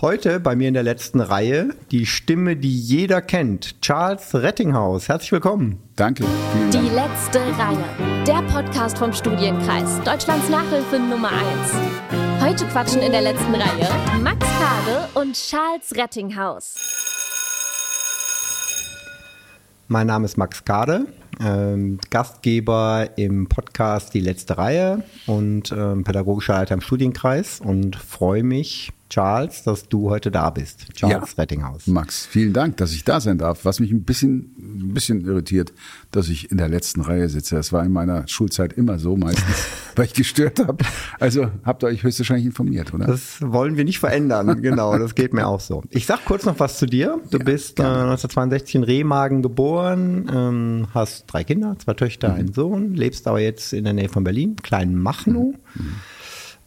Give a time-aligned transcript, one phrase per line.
[0.00, 5.08] Heute bei mir in der letzten Reihe die Stimme, die jeder kennt, Charles Rettinghaus.
[5.08, 5.80] Herzlich willkommen.
[5.96, 6.22] Danke.
[6.22, 6.70] Dank.
[6.70, 12.40] Die letzte Reihe, der Podcast vom Studienkreis, Deutschlands Nachhilfe Nummer 1.
[12.40, 13.88] Heute quatschen in der letzten Reihe
[14.22, 16.76] Max Kade und Charles Rettinghaus.
[19.88, 21.06] Mein Name ist Max Kade,
[21.40, 28.44] ähm, Gastgeber im Podcast Die letzte Reihe und ähm, pädagogischer Leiter im Studienkreis und freue
[28.44, 30.92] mich, Charles, dass du heute da bist.
[30.94, 31.86] Charles ja, Rettinghaus.
[31.86, 33.64] Max, vielen Dank, dass ich da sein darf.
[33.64, 35.72] Was mich ein bisschen, ein bisschen irritiert,
[36.10, 37.54] dass ich in der letzten Reihe sitze.
[37.56, 39.66] Das war in meiner Schulzeit immer so meistens,
[39.96, 40.84] weil ich gestört habe.
[41.18, 43.06] Also habt ihr euch höchstwahrscheinlich informiert, oder?
[43.06, 44.60] Das wollen wir nicht verändern.
[44.62, 45.82] genau, das geht mir auch so.
[45.88, 47.18] Ich sag kurz noch was zu dir.
[47.30, 52.34] Du ja, bist äh, 1962 in Remagen geboren, ähm, hast drei Kinder, zwei Töchter, mhm.
[52.34, 55.54] einen Sohn, lebst aber jetzt in der Nähe von Berlin, kleinen Machnow.
[55.74, 55.94] Mhm.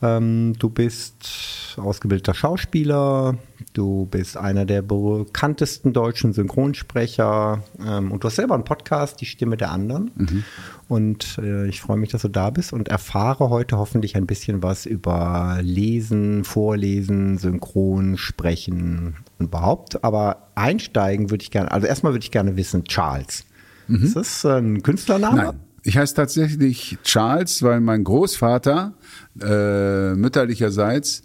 [0.01, 3.37] Ähm, du bist ausgebildeter Schauspieler,
[3.73, 9.25] du bist einer der bekanntesten deutschen Synchronsprecher ähm, und du hast selber einen Podcast, Die
[9.25, 10.11] Stimme der anderen.
[10.15, 10.43] Mhm.
[10.87, 14.63] Und äh, ich freue mich, dass du da bist und erfahre heute hoffentlich ein bisschen
[14.63, 20.03] was über Lesen, Vorlesen, Synchron, Sprechen und überhaupt.
[20.03, 23.45] Aber einsteigen würde ich gerne, also erstmal würde ich gerne wissen, Charles.
[23.87, 24.03] Mhm.
[24.03, 25.43] Ist das ein Künstlername?
[25.43, 25.59] Nein.
[25.83, 28.93] Ich heiße tatsächlich Charles, weil mein Großvater
[29.39, 31.23] äh, mütterlicherseits,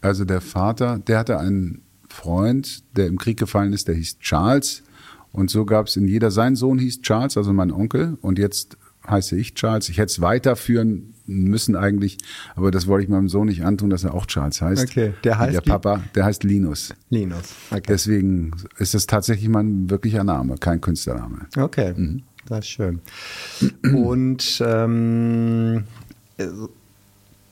[0.00, 4.82] also der Vater, der hatte einen Freund, der im Krieg gefallen ist, der hieß Charles.
[5.32, 8.16] Und so gab es in jeder, sein Sohn hieß Charles, also mein Onkel.
[8.20, 8.76] Und jetzt
[9.08, 9.88] heiße ich Charles.
[9.88, 12.18] Ich hätte es weiterführen müssen eigentlich,
[12.54, 14.84] aber das wollte ich meinem Sohn nicht antun, dass er auch Charles heißt.
[14.84, 16.94] Okay, der heißt der Papa, der heißt Linus.
[17.08, 17.54] Linus.
[17.70, 17.82] Okay.
[17.88, 21.46] Deswegen ist es tatsächlich mein wirklicher Name, kein Künstlername.
[21.56, 21.94] Okay.
[21.96, 22.22] Mhm.
[22.46, 23.00] Das ist schön.
[23.82, 25.84] Und ähm,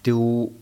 [0.03, 0.53] du,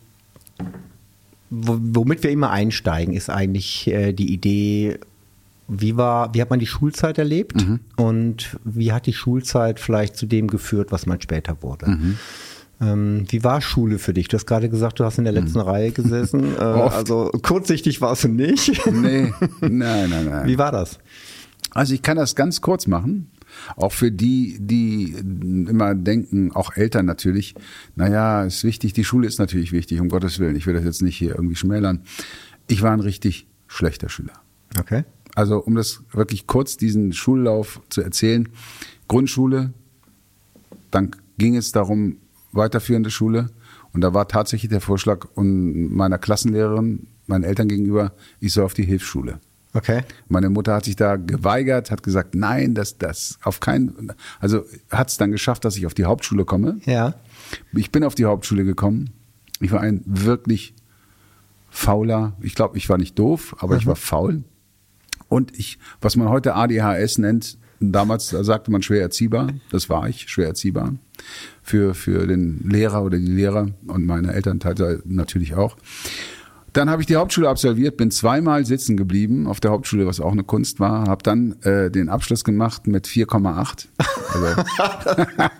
[1.51, 4.99] womit wir immer einsteigen, ist eigentlich äh, die Idee,
[5.69, 7.81] wie war, wie hat man die Schulzeit erlebt mhm.
[7.97, 11.91] und wie hat die Schulzeit vielleicht zu dem geführt, was man später wurde?
[11.91, 12.17] Mhm.
[12.81, 14.29] Ähm, wie war Schule für dich?
[14.29, 15.65] Du hast gerade gesagt, du hast in der letzten mhm.
[15.65, 16.55] Reihe gesessen.
[16.61, 18.85] Äh, also kurzsichtig warst du nicht.
[18.91, 20.47] nee, nein, nein, nein.
[20.47, 20.99] Wie war das?
[21.71, 23.31] Also ich kann das ganz kurz machen.
[23.77, 25.15] Auch für die, die
[25.69, 27.55] immer denken, auch Eltern natürlich,
[27.97, 30.57] naja, ist wichtig, die Schule ist natürlich wichtig, um Gottes Willen.
[30.57, 32.03] Ich will das jetzt nicht hier irgendwie schmälern.
[32.69, 34.35] Ich war ein richtig schlechter Schüler.
[34.79, 35.05] Okay.
[35.35, 38.49] Also, um das wirklich kurz, diesen Schullauf zu erzählen.
[39.09, 39.73] Grundschule,
[40.91, 42.17] dann ging es darum,
[42.53, 43.51] weiterführende Schule.
[43.93, 48.85] Und da war tatsächlich der Vorschlag meiner Klassenlehrerin, meinen Eltern gegenüber, ich soll auf die
[48.85, 49.41] Hilfsschule.
[49.73, 50.03] Okay.
[50.29, 55.11] Meine Mutter hat sich da geweigert, hat gesagt, nein, das, das auf keinen, also hat
[55.11, 56.81] es dann geschafft, dass ich auf die Hauptschule komme.
[56.85, 57.15] Ja.
[57.73, 59.11] Ich bin auf die Hauptschule gekommen.
[59.61, 60.75] Ich war ein wirklich
[61.71, 63.81] fauler, ich glaube, ich war nicht doof, aber mhm.
[63.81, 64.43] ich war faul.
[65.29, 70.29] Und ich, was man heute ADHS nennt, damals sagte man schwer erziehbar, das war ich,
[70.29, 70.95] schwer erziehbar.
[71.63, 75.77] Für, für den Lehrer oder die Lehrer und meine Elternteile natürlich auch.
[76.73, 80.33] Dann habe ich die Hauptschule absolviert, bin zweimal sitzen geblieben auf der Hauptschule, was auch
[80.33, 81.09] eine Kunst war.
[81.09, 83.87] Habe dann äh, den Abschluss gemacht mit 4,8.
[84.33, 84.63] Also,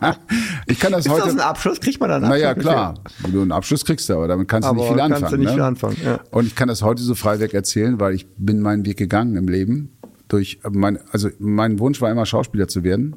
[0.67, 1.25] ich kann das Ist heute.
[1.25, 2.23] Das ein Abschluss kriegt man dann.
[2.23, 2.95] Naja, klar.
[3.21, 5.21] Wenn du einen Abschluss kriegst, aber damit kannst aber du nicht viel anfangen.
[5.21, 5.55] Kannst du nicht ne?
[5.55, 6.21] viel anfangen ja.
[6.31, 9.49] Und ich kann das heute so freiweg erzählen, weil ich bin meinen Weg gegangen im
[9.49, 9.93] Leben.
[10.29, 13.17] Durch mein, also mein Wunsch war immer Schauspieler zu werden.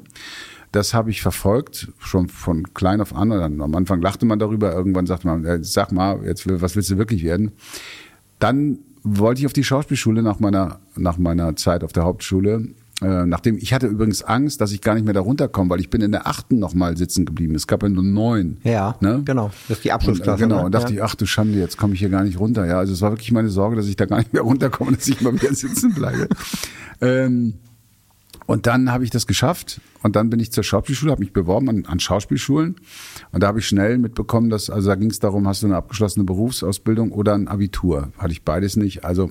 [0.74, 3.30] Das habe ich verfolgt, schon von klein auf an.
[3.30, 6.98] Dann, am Anfang lachte man darüber, irgendwann sagte man, sag mal, jetzt, was willst du
[6.98, 7.52] wirklich werden?
[8.40, 12.70] Dann wollte ich auf die Schauspielschule nach meiner, nach meiner Zeit auf der Hauptschule.
[13.02, 15.90] Äh, nachdem ich hatte übrigens Angst, dass ich gar nicht mehr da runterkomme, weil ich
[15.90, 17.54] bin in der achten nochmal sitzen geblieben.
[17.54, 18.56] Es gab ja nur neun.
[18.64, 19.22] Ja, ne?
[19.24, 19.52] genau.
[19.68, 20.44] Das ist die Abschlussklasse.
[20.44, 20.60] Und, äh, genau.
[20.60, 20.66] Ne?
[20.66, 20.98] Und dachte ja.
[20.98, 22.66] ich, ach du Schande, jetzt komme ich hier gar nicht runter.
[22.66, 25.06] Ja, also es war wirklich meine Sorge, dass ich da gar nicht mehr runterkomme, dass
[25.06, 26.28] ich mal wieder sitzen bleibe.
[27.00, 27.54] ähm,
[28.46, 31.68] und dann habe ich das geschafft und dann bin ich zur Schauspielschule, habe mich beworben
[31.68, 32.76] an, an Schauspielschulen
[33.32, 35.76] und da habe ich schnell mitbekommen, dass also da ging es darum, hast du eine
[35.76, 38.12] abgeschlossene Berufsausbildung oder ein Abitur?
[38.18, 39.30] Hatte ich beides nicht, also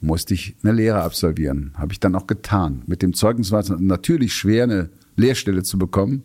[0.00, 1.72] musste ich eine Lehre absolvieren.
[1.76, 2.82] Habe ich dann auch getan.
[2.86, 6.24] Mit dem Zeugnis war es natürlich schwer, eine Lehrstelle zu bekommen.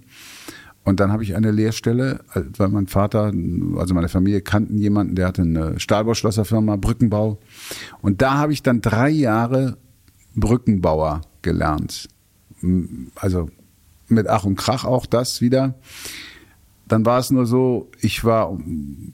[0.83, 2.21] Und dann habe ich eine Lehrstelle,
[2.57, 3.31] weil mein Vater,
[3.77, 7.39] also meine Familie kannten jemanden, der hatte eine Stahlbauschlosserfirma, Brückenbau.
[8.01, 9.77] Und da habe ich dann drei Jahre
[10.35, 12.09] Brückenbauer gelernt.
[13.15, 13.49] Also
[14.07, 15.75] mit Ach und Krach auch das wieder.
[16.87, 18.59] Dann war es nur so, ich war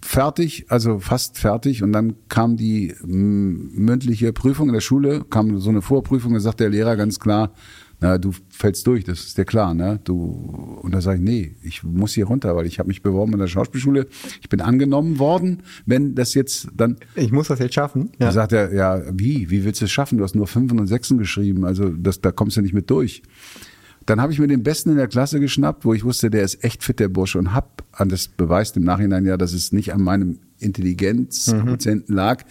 [0.02, 5.70] fertig, also fast fertig, und dann kam die mündliche Prüfung in der Schule, kam so
[5.70, 7.52] eine Vorprüfung, da sagt der Lehrer ganz klar,
[8.00, 10.00] Na, du fällst durch, das ist dir klar, ne?
[10.04, 13.34] Du und da sage ich, nee, ich muss hier runter, weil ich habe mich beworben
[13.34, 14.08] in der Schauspielschule.
[14.40, 16.98] Ich bin angenommen worden, wenn das jetzt dann.
[17.16, 18.12] Ich muss das jetzt schaffen.
[18.20, 18.28] Ja.
[18.28, 19.50] Da sagt er, ja, wie?
[19.50, 20.20] Wie willst du es schaffen?
[20.20, 23.24] Du hast nur Fünfen und Sechsen geschrieben, also das, da kommst du nicht mit durch.
[24.06, 26.64] Dann habe ich mir den Besten in der Klasse geschnappt, wo ich wusste, der ist
[26.64, 29.94] echt fit, der Bursche, und hab, und das beweist im Nachhinein ja, dass es nicht
[29.94, 32.16] an meinem Intelligenzquotienten mhm.
[32.16, 32.46] lag,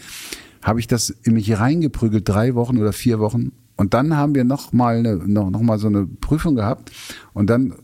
[0.61, 4.45] habe ich das in mich reingeprügelt, drei Wochen oder vier Wochen und dann haben wir
[4.45, 6.91] noch mal, eine, noch, noch mal so eine Prüfung gehabt.
[7.35, 7.75] Und dann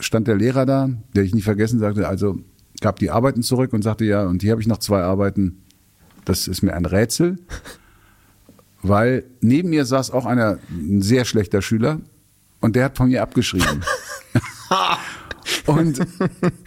[0.00, 2.38] stand der Lehrer da, der ich nicht vergessen sagte, also
[2.80, 5.62] gab die Arbeiten zurück und sagte, ja, und hier habe ich noch zwei Arbeiten.
[6.24, 7.38] Das ist mir ein Rätsel.
[8.82, 12.00] Weil neben mir saß auch einer, ein sehr schlechter Schüler,
[12.60, 13.82] und der hat von mir abgeschrieben.
[15.66, 16.00] und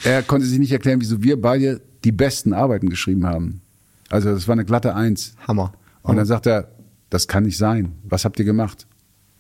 [0.03, 3.61] er konnte sich nicht erklären, wieso wir beide die besten Arbeiten geschrieben haben.
[4.09, 5.33] Also das war eine glatte Eins.
[5.47, 5.73] Hammer.
[6.03, 6.69] Und dann sagt er,
[7.09, 7.93] das kann nicht sein.
[8.03, 8.87] Was habt ihr gemacht?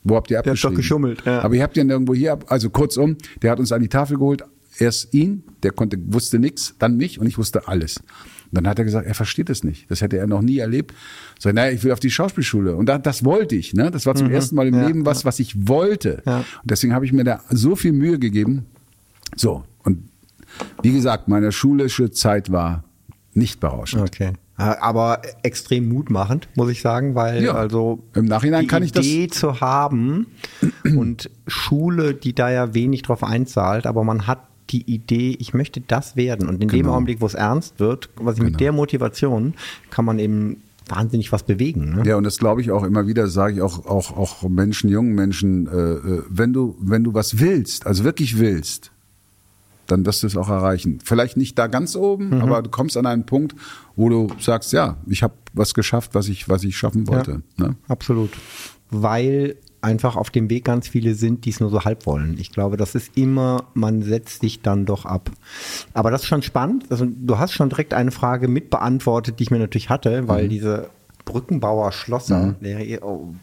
[0.03, 0.61] Wo habt ihr abgeschrieben?
[0.61, 1.25] Der hat doch geschummelt.
[1.25, 1.41] Ja.
[1.41, 2.45] Aber ihr habt ja nirgendwo hier ab.
[2.47, 4.43] Also kurzum, der hat uns an die Tafel geholt.
[4.79, 7.97] Erst ihn, der konnte, wusste nichts, dann mich und ich wusste alles.
[7.97, 8.05] Und
[8.51, 9.89] dann hat er gesagt, er versteht es nicht.
[9.89, 10.93] Das hätte er noch nie erlebt.
[11.39, 12.75] So, naja, ich will auf die Schauspielschule.
[12.75, 13.73] Und da, das wollte ich.
[13.73, 13.91] Ne?
[13.91, 14.33] Das war zum mhm.
[14.33, 16.21] ersten Mal im ja, Leben was, was ich wollte.
[16.25, 16.37] Ja.
[16.37, 18.67] Und deswegen habe ich mir da so viel Mühe gegeben.
[19.35, 20.09] So, und
[20.81, 22.83] wie gesagt, meine schulische Zeit war
[23.33, 24.03] nicht berauschend.
[24.03, 24.33] Okay.
[24.57, 29.27] Aber extrem mutmachend, muss ich sagen, weil ja, also im Nachhinein die kann ich Idee
[29.27, 30.25] das zu haben
[30.83, 34.39] und Schule, die da ja wenig drauf einzahlt, aber man hat
[34.71, 36.49] die Idee, ich möchte das werden.
[36.49, 36.83] Und in genau.
[36.83, 38.51] dem Augenblick, wo es ernst wird, was ich genau.
[38.51, 39.53] mit der Motivation,
[39.91, 41.95] kann man eben wahnsinnig was bewegen.
[41.95, 42.03] Ne?
[42.05, 45.13] Ja, und das glaube ich auch immer wieder, sage ich auch, auch, auch Menschen, jungen
[45.13, 48.91] Menschen, äh, äh wenn du, wenn du was willst, also wirklich willst,
[49.87, 50.99] dann wirst du es auch erreichen.
[51.03, 52.41] Vielleicht nicht da ganz oben, mhm.
[52.41, 53.55] aber du kommst an einen Punkt,
[53.95, 57.41] wo du sagst, ja, ich habe was geschafft, was ich, was ich schaffen wollte.
[57.57, 57.75] Ja, ne?
[57.87, 58.31] Absolut.
[58.89, 62.37] Weil einfach auf dem Weg ganz viele sind, die es nur so halb wollen.
[62.39, 65.31] Ich glaube, das ist immer, man setzt sich dann doch ab.
[65.93, 66.85] Aber das ist schon spannend.
[66.89, 70.49] Also, du hast schon direkt eine Frage mitbeantwortet, die ich mir natürlich hatte, weil mhm.
[70.49, 70.89] diese
[71.25, 72.55] Brückenbauer Schlosser, mhm.
[72.61, 73.33] der, oh,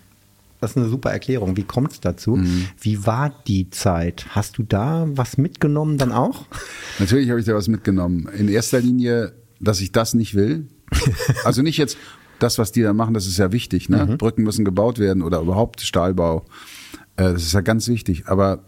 [0.64, 1.56] das ist eine super Erklärung.
[1.56, 2.37] Wie kommt es dazu?
[2.37, 2.66] Mhm.
[2.81, 4.26] Wie war die Zeit?
[4.31, 6.46] Hast du da was mitgenommen dann auch?
[6.99, 8.28] Natürlich habe ich da was mitgenommen.
[8.37, 10.69] In erster Linie, dass ich das nicht will.
[11.44, 11.99] Also nicht jetzt
[12.38, 13.88] das, was die da machen, das ist ja wichtig.
[13.88, 14.06] Ne?
[14.06, 14.19] Mhm.
[14.19, 16.44] Brücken müssen gebaut werden oder überhaupt Stahlbau.
[17.17, 18.25] Äh, das ist ja ganz wichtig.
[18.26, 18.64] Aber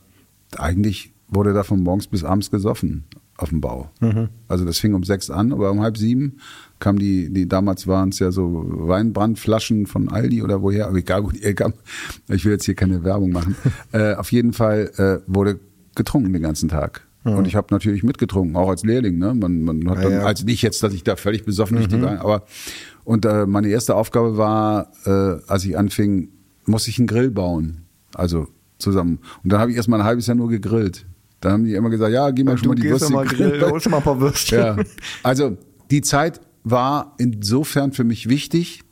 [0.57, 3.05] eigentlich wurde da von morgens bis abends gesoffen
[3.39, 3.91] auf dem Bau.
[4.01, 4.29] Mhm.
[4.49, 6.39] Also das fing um sechs an, aber um halb sieben
[6.79, 11.25] kam die, die damals waren es ja so Weinbrandflaschen von Aldi oder woher, aber egal,
[11.25, 11.75] wo die kam.
[12.29, 13.57] Ich will jetzt hier keine Werbung machen.
[13.93, 15.59] äh, auf jeden Fall äh, wurde
[15.95, 17.07] getrunken den ganzen Tag.
[17.25, 17.33] Mhm.
[17.33, 19.19] Und ich habe natürlich mitgetrunken, auch als Lehrling.
[19.19, 19.35] Ne?
[19.35, 22.03] Man, man hat dann, ja, also nicht jetzt, dass ich da völlig besoffen mhm.
[22.03, 22.45] war, aber
[23.05, 26.29] und äh, meine erste Aufgabe war, äh, als ich anfing,
[26.65, 27.83] muss ich einen Grill bauen.
[28.15, 28.49] Also
[28.79, 29.21] zusammen.
[29.43, 31.07] Und dann habe ich erst mal ein halbes Jahr nur gegrillt.
[31.41, 33.13] Dann haben die immer gesagt, ja, geh mal und schon mal die Würste.
[33.13, 34.59] Mal Grill, holst mal ein paar Würstchen.
[34.59, 34.77] Ja.
[35.23, 35.57] Also
[35.91, 38.83] die Zeit war insofern für mich wichtig,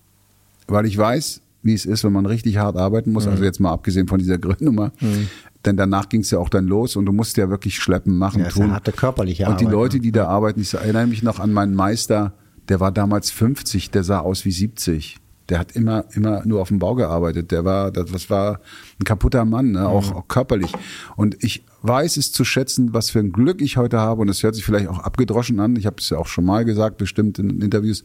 [0.68, 3.24] weil ich weiß, wie es ist, wenn man richtig hart arbeiten muss.
[3.24, 3.32] Mhm.
[3.32, 4.92] Also jetzt mal abgesehen von dieser Gründnummer.
[5.00, 5.28] Mhm.
[5.64, 8.42] Denn danach ging es ja auch dann los und du musst ja wirklich schleppen, machen,
[8.42, 8.72] ja, tun.
[8.72, 9.62] Harte körperliche Arbeit.
[9.62, 10.02] Und die Leute, ne?
[10.02, 12.34] die da arbeiten, ich erinnere mich noch an meinen Meister,
[12.68, 15.16] der war damals 50, der sah aus wie 70.
[15.48, 17.50] Der hat immer, immer nur auf dem Bau gearbeitet.
[17.50, 18.60] Der war, das war
[19.00, 19.88] ein kaputter Mann, ne?
[19.88, 20.16] auch, mhm.
[20.16, 20.72] auch körperlich.
[21.16, 24.22] Und ich weiß es zu schätzen, was für ein Glück ich heute habe.
[24.22, 25.76] Und es hört sich vielleicht auch abgedroschen an.
[25.76, 28.04] Ich habe es ja auch schon mal gesagt, bestimmt in Interviews,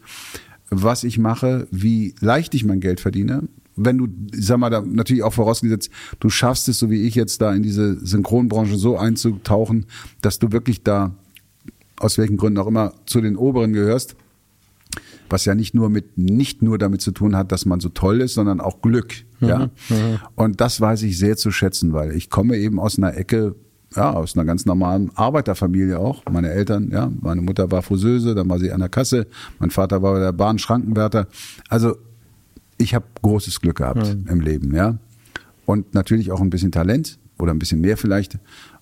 [0.68, 3.48] was ich mache, wie leicht ich mein Geld verdiene.
[3.76, 7.40] Wenn du, sag mal, da natürlich auch vorausgesetzt, du schaffst es, so wie ich jetzt
[7.40, 9.86] da in diese Synchronbranche so einzutauchen,
[10.20, 11.14] dass du wirklich da,
[11.98, 14.14] aus welchen Gründen auch immer, zu den Oberen gehörst
[15.30, 18.20] was ja nicht nur mit nicht nur damit zu tun hat, dass man so toll
[18.20, 19.14] ist, sondern auch Glück.
[19.38, 19.48] Mhm.
[19.48, 20.18] Ja, mhm.
[20.34, 23.54] und das weiß ich sehr zu schätzen, weil ich komme eben aus einer Ecke,
[23.94, 26.22] ja, aus einer ganz normalen Arbeiterfamilie auch.
[26.30, 29.26] Meine Eltern, ja, meine Mutter war Friseuse, dann war sie an der Kasse,
[29.58, 31.26] mein Vater war der Bahnschrankenwärter.
[31.68, 31.96] Also
[32.78, 34.26] ich habe großes Glück gehabt mhm.
[34.28, 34.96] im Leben, ja,
[35.66, 38.38] und natürlich auch ein bisschen Talent oder ein bisschen mehr vielleicht.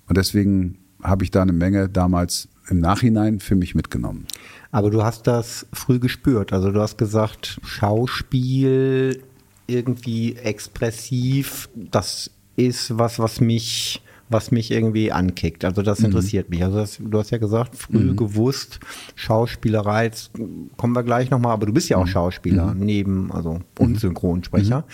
[0.09, 4.27] Und deswegen habe ich da eine Menge damals im Nachhinein für mich mitgenommen.
[4.71, 6.53] Aber du hast das früh gespürt.
[6.53, 9.23] Also du hast gesagt, Schauspiel
[9.67, 15.65] irgendwie expressiv, das ist was, was mich, was mich irgendwie ankickt.
[15.65, 16.07] Also das mhm.
[16.07, 16.57] interessiert mhm.
[16.57, 16.65] mich.
[16.65, 18.17] Also das, du hast ja gesagt, früh mhm.
[18.17, 18.81] gewusst,
[19.15, 20.31] Schauspielerei, jetzt
[20.77, 22.11] kommen wir gleich nochmal, aber du bist ja auch mhm.
[22.11, 22.81] Schauspieler, mhm.
[22.81, 23.99] neben, also und mhm.
[23.99, 24.85] Synchronsprecher.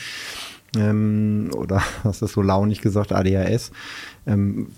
[0.76, 3.70] Ähm, oder hast du so launig gesagt, ADHS.
[4.26, 4.68] Ähm,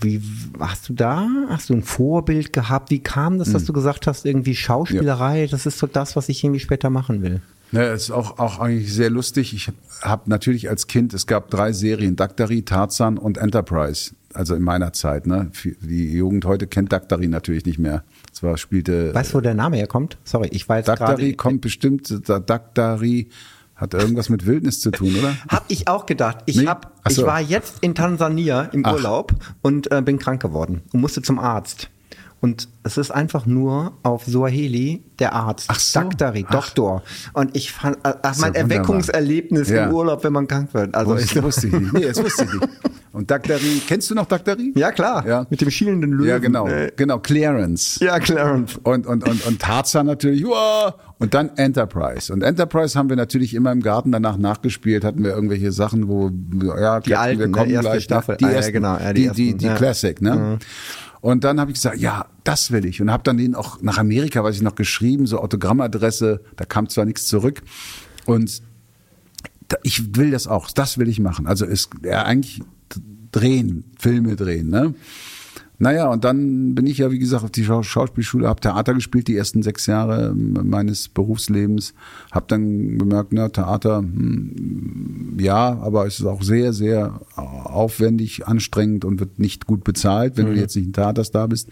[0.00, 0.20] wie
[0.58, 1.26] hast du da?
[1.48, 2.90] Hast du ein Vorbild gehabt?
[2.90, 5.46] Wie kam das, dass du gesagt hast, irgendwie Schauspielerei, ja.
[5.46, 7.40] das ist so das, was ich irgendwie später machen will?
[7.74, 9.52] Ne, ist auch, auch eigentlich sehr lustig.
[9.52, 14.14] Ich habe natürlich als Kind, es gab drei Serien, Daktari, Tarzan und Enterprise.
[14.32, 15.26] Also in meiner Zeit.
[15.26, 15.50] Ne?
[15.80, 18.04] Die Jugend heute kennt Daktari natürlich nicht mehr.
[18.30, 19.12] Zwar spielte.
[19.12, 20.18] Weißt du, wo der Name herkommt?
[20.22, 21.00] Sorry, ich weiß gerade.
[21.00, 23.28] Daktari kommt bestimmt, Daktari
[23.74, 25.34] hat irgendwas mit Wildnis zu tun, oder?
[25.48, 26.38] Hab ich auch gedacht.
[26.46, 26.66] Ich, nee?
[26.66, 27.22] hab, so.
[27.22, 28.94] ich war jetzt in Tansania im Ach.
[28.94, 31.90] Urlaub und äh, bin krank geworden und musste zum Arzt.
[32.44, 36.00] Und es ist einfach nur auf Suaheli der Arzt, Ach so.
[36.00, 37.02] Daktari, Doktor.
[37.32, 39.86] Und ich fand, ach, äh, mein Erweckungserlebnis ja.
[39.86, 40.94] im Urlaub, wenn man krank wird.
[40.94, 41.92] Also das wusste ich nicht.
[41.94, 42.68] Nee, das wusste ich nicht.
[43.12, 44.74] Und Daktari, kennst du noch Daktari?
[44.76, 45.26] Ja, klar.
[45.26, 45.46] Ja.
[45.48, 46.28] Mit dem schielenden Löwen.
[46.28, 46.68] Ja, genau.
[46.68, 46.92] Äh.
[46.94, 47.98] Genau, Clarence.
[48.00, 48.78] Ja, Clarence.
[48.82, 50.92] Und, und, und, und Tarzan natürlich, wow.
[51.18, 52.30] Und dann Enterprise.
[52.30, 56.30] Und Enterprise haben wir natürlich immer im Garten danach nachgespielt, hatten wir irgendwelche Sachen, wo,
[56.78, 58.04] ja, die alten, wir kommen erste gleich.
[58.04, 58.36] Staffel.
[58.36, 59.76] Die, ah, ersten, ja, genau, ja, die, die, die, die ja.
[59.76, 60.34] Classic, ne?
[60.34, 60.58] Mhm.
[61.24, 63.00] Und dann habe ich gesagt, ja, das will ich.
[63.00, 66.90] Und habe dann den auch nach Amerika, weiß ich noch, geschrieben, so Autogrammadresse, da kam
[66.90, 67.62] zwar nichts zurück.
[68.26, 68.60] Und
[69.84, 71.46] ich will das auch, das will ich machen.
[71.46, 72.60] Also ist ja, eigentlich
[73.32, 74.94] drehen, Filme drehen, ne?
[75.78, 79.36] Naja, und dann bin ich ja, wie gesagt, auf die Schauspielschule, habe Theater gespielt, die
[79.36, 81.94] ersten sechs Jahre meines Berufslebens.
[82.30, 89.04] Habe dann bemerkt, na, Theater, hm, ja, aber es ist auch sehr, sehr aufwendig, anstrengend
[89.04, 90.54] und wird nicht gut bezahlt, wenn mhm.
[90.54, 91.70] du jetzt nicht ein Theaterstar bist.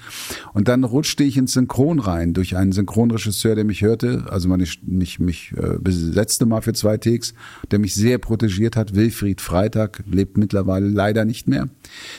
[0.53, 4.67] Und dann rutschte ich ins Synchron rein durch einen Synchronregisseur, der mich hörte, also meine,
[4.83, 7.35] mich, mich äh, besetzte mal für zwei Takes,
[7.71, 8.97] der mich sehr protegiert hat.
[8.97, 11.69] Wilfried Freitag lebt mittlerweile leider nicht mehr.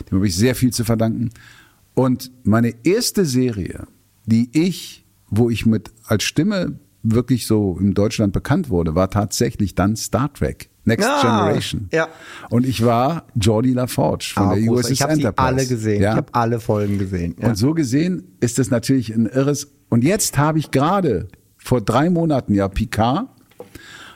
[0.10, 1.32] Dem habe ich sehr viel zu verdanken.
[1.96, 3.88] Und meine erste Serie,
[4.26, 9.76] die ich, wo ich mit als Stimme wirklich so in Deutschland bekannt wurde, war tatsächlich
[9.76, 10.70] dann Star Trek.
[10.86, 11.88] Next ah, Generation.
[11.94, 12.10] Ja.
[12.50, 15.22] Und ich war Jordi LaForge von ah, der USS ich hab Enterprise.
[15.22, 16.02] Ich habe alle gesehen.
[16.02, 16.12] Ja?
[16.12, 17.36] Ich habe alle Folgen gesehen.
[17.40, 17.50] Ja.
[17.50, 19.72] Und so gesehen ist das natürlich ein irres.
[19.90, 23.30] Und jetzt habe ich gerade vor drei Monaten ja Picard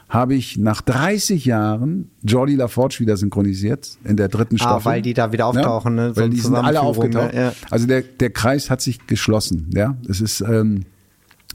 [0.10, 4.82] habe ich nach 30 Jahren Jordi LaForge wieder synchronisiert in der dritten ah, Staffel.
[4.82, 6.14] Ah, weil die da wieder auftauchen, ja, ne?
[6.14, 7.34] So weil die sind alle aufgetaucht.
[7.34, 7.40] Ne?
[7.40, 7.54] Ja.
[7.70, 9.98] Also der, der Kreis hat sich geschlossen, ja.
[10.08, 10.86] Es ist, ähm,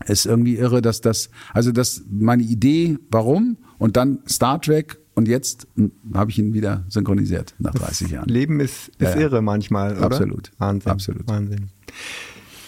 [0.06, 3.56] ist irgendwie irre, dass das, also das, meine Idee, warum?
[3.78, 5.66] Und dann Star Trek und jetzt
[6.14, 8.28] habe ich ihn wieder synchronisiert nach 30 Jahren.
[8.28, 10.06] Leben ist, ist ja, irre manchmal, oder?
[10.06, 10.50] Absolut.
[10.58, 10.92] Wahnsinn.
[10.92, 11.28] Absolut.
[11.28, 11.68] Wahnsinn.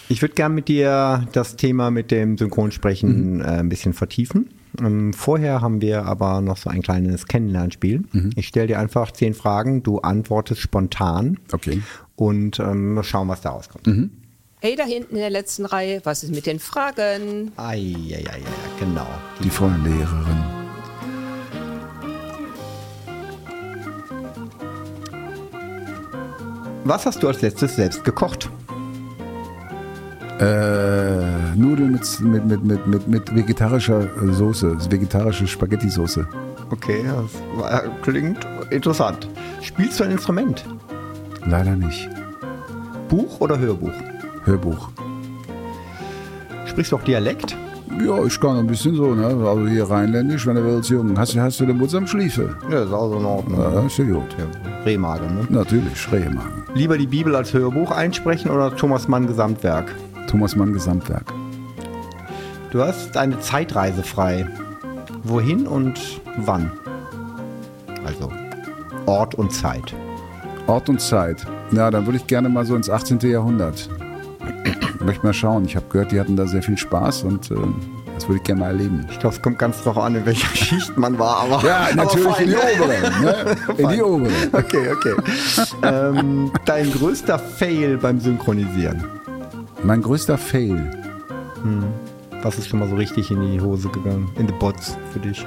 [0.08, 3.40] Ich würde gern mit dir das Thema mit dem Synchronsprechen mhm.
[3.40, 4.48] äh, ein bisschen vertiefen.
[4.80, 8.04] Ähm, vorher haben wir aber noch so ein kleines Kennenlernspiel.
[8.12, 8.30] Mhm.
[8.36, 11.38] Ich stelle dir einfach zehn Fragen, du antwortest spontan.
[11.52, 11.82] Okay.
[12.16, 13.86] Und ähm, schauen, was da rauskommt.
[13.86, 14.10] Mhm.
[14.60, 17.52] Hey, da hinten in der letzten Reihe, was ist mit den Fragen?
[17.56, 18.40] Ei, ei, ei,
[18.80, 19.06] genau.
[19.40, 20.64] Die, Die Lehrerin.
[26.84, 28.50] Was hast du als letztes selbst gekocht?
[30.40, 36.26] Äh, Nudeln mit, mit, mit, mit, mit, mit vegetarischer Soße, vegetarische Spaghetti-Soße.
[36.70, 39.28] Okay, das war, klingt interessant.
[39.60, 40.64] Spielst du ein Instrument?
[41.46, 42.08] Leider nicht.
[43.08, 43.92] Buch oder Hörbuch?
[44.44, 44.88] Hörbuch.
[46.66, 47.56] Sprichst du auch Dialekt?
[48.04, 49.26] Ja, ich kann ein bisschen so, ne?
[49.26, 51.16] Also hier rheinländisch, wenn du willst, Jungen.
[51.16, 52.56] Hast, hast du den Mutz am Schliefe?
[52.68, 53.60] Ja, ist auch so in Ordnung.
[53.60, 54.34] Ja, ist ja gut.
[54.36, 55.46] Ja, Rehmagen, ne?
[55.48, 56.64] Natürlich, Rehmagen.
[56.74, 59.94] Lieber die Bibel als Hörbuch einsprechen oder Thomas Mann Gesamtwerk?
[60.26, 61.32] Thomas Mann Gesamtwerk.
[62.70, 64.48] Du hast eine Zeitreise frei.
[65.22, 66.72] Wohin und wann?
[68.04, 68.30] Also
[69.06, 69.94] Ort und Zeit.
[70.66, 71.46] Ort und Zeit.
[71.72, 73.20] Ja, dann würde ich gerne mal so ins 18.
[73.20, 73.88] Jahrhundert.
[74.94, 75.64] Ich möchte mal schauen.
[75.66, 77.54] Ich habe gehört, die hatten da sehr viel Spaß und äh,
[78.14, 79.06] das würde ich gerne mal erleben.
[79.10, 81.40] Ich glaube, es kommt ganz drauf an, in welcher Schicht man war.
[81.40, 83.22] Aber, ja, natürlich aber in die obere.
[83.22, 83.56] Ne?
[83.78, 84.32] In die obere.
[84.52, 85.14] Okay, okay.
[85.82, 89.04] ähm, dein größter Fail beim Synchronisieren?
[89.84, 90.90] Mein größter Fail.
[91.62, 91.84] Hm.
[92.42, 94.30] Was ist schon mal so richtig in die Hose gegangen?
[94.38, 95.44] In the Bots für dich?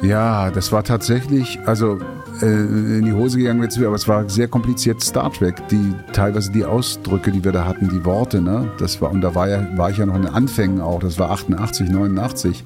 [0.00, 1.98] Ja, das war tatsächlich, also
[2.40, 5.68] äh, in die Hose gegangen wird aber es war sehr kompliziert Star Trek.
[5.68, 8.70] Die teilweise die Ausdrücke, die wir da hatten, die Worte, ne?
[8.78, 11.00] Das war und da war ja war ich ja noch in den Anfängen auch.
[11.00, 12.64] Das war 88, 89.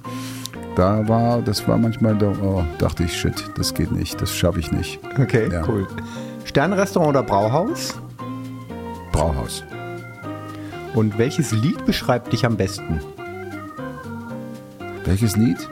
[0.76, 4.58] Da war, das war manchmal, da oh, dachte ich, shit, das geht nicht, das schaffe
[4.58, 5.00] ich nicht.
[5.20, 5.62] Okay, ja.
[5.68, 5.86] cool.
[6.44, 7.94] Sternrestaurant oder Brauhaus?
[9.14, 9.62] Brauhaus.
[10.94, 13.00] Und welches Lied beschreibt dich am besten?
[15.04, 15.68] Welches Lied?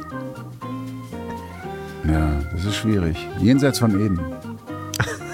[2.06, 3.16] Ja, das ist schwierig.
[3.40, 4.20] Jenseits von Eden.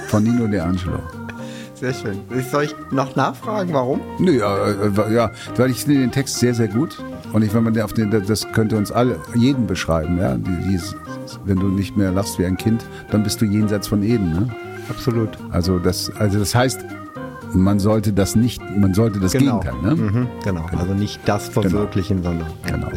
[0.08, 1.00] Von Nino De Angelo.
[1.74, 2.18] Sehr schön.
[2.50, 4.00] Soll ich noch nachfragen, warum?
[4.18, 6.96] Nö, ja, äh, ja, weil ich finde den Text sehr, sehr gut.
[7.34, 10.34] Und ich, wenn man auf den, das könnte uns alle, jeden beschreiben, ja.
[10.34, 10.80] Die, die,
[11.44, 14.48] wenn du nicht mehr lachst wie ein Kind, dann bist du jenseits von Eden, ne?
[14.88, 15.28] Absolut.
[15.50, 16.80] Also das, also das heißt,
[17.54, 19.60] man sollte das nicht, man sollte das genau.
[19.60, 19.96] Gegenteil, ne?
[19.96, 20.66] Mhm, genau.
[20.66, 20.82] genau.
[20.82, 22.30] also nicht das verwirklichen, genau.
[22.30, 22.48] sondern.
[22.66, 22.88] Genau.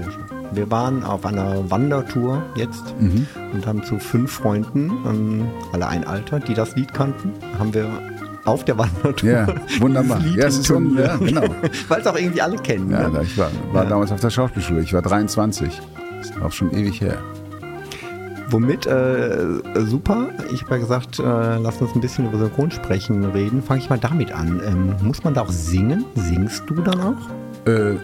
[0.53, 3.25] Wir waren auf einer Wandertour jetzt Mhm.
[3.53, 7.87] und haben zu fünf Freunden, ähm, alle ein Alter, die das Lied kannten, haben wir
[8.43, 9.29] auf der Wandertour.
[9.29, 9.47] Ja,
[9.79, 10.19] wunderbar.
[10.35, 11.43] Ja, es ist schon- ja, genau.
[11.87, 12.91] Weil es auch irgendwie alle kennen.
[12.91, 13.21] Ja, ne?
[13.23, 14.81] ich war, war damals auf der Schauspielschule.
[14.81, 15.79] Ich war 23.
[16.19, 17.17] Ist auch schon ewig her.
[18.51, 19.45] Womit, äh,
[19.85, 23.63] super, ich habe ja gesagt, äh, lass uns ein bisschen über Synchronsprechen reden.
[23.63, 24.61] Fange ich mal damit an.
[24.65, 26.03] Ähm, muss man da auch singen?
[26.15, 27.69] Singst du dann auch?
[27.69, 27.95] Äh,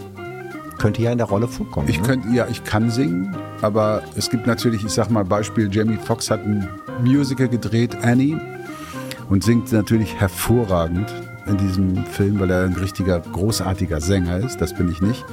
[0.77, 1.89] Könnte ja in der Rolle vorkommen.
[1.89, 2.07] ich ne?
[2.07, 6.31] könnte, ja, ich kann singen, aber es gibt natürlich, ich sag mal Beispiel, Jamie Foxx
[6.31, 6.69] hat ein
[7.03, 8.39] Musical gedreht, Annie,
[9.29, 11.11] und singt natürlich hervorragend
[11.47, 14.61] in diesem Film, weil er ein richtiger, großartiger Sänger ist.
[14.61, 15.25] Das bin ich nicht.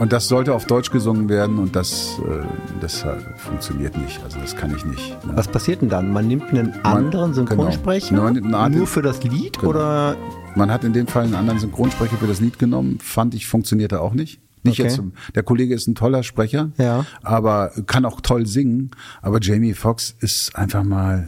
[0.00, 2.42] Und das sollte auf Deutsch gesungen werden und das, äh,
[2.80, 4.20] das äh, funktioniert nicht.
[4.24, 5.10] Also das kann ich nicht.
[5.26, 5.32] ne?
[5.36, 6.10] Was passiert denn dann?
[6.10, 7.34] Man nimmt einen anderen genau.
[7.34, 9.70] Synchronsprecher nimmt einen anderen- nur für das Lied Genau.
[9.70, 10.16] oder
[10.56, 12.98] Man hat in dem Fall einen anderen Synchronsprecher für das Lied genommen.
[13.00, 14.40] Fand ich, funktionierte auch nicht.
[14.64, 14.88] Nicht Okay.
[14.88, 15.00] jetzt,
[15.34, 17.04] der Kollege ist ein toller Sprecher, Ja.
[17.22, 18.90] aber kann auch toll singen.
[19.22, 21.24] Aber Jamie Foxx ist einfach mal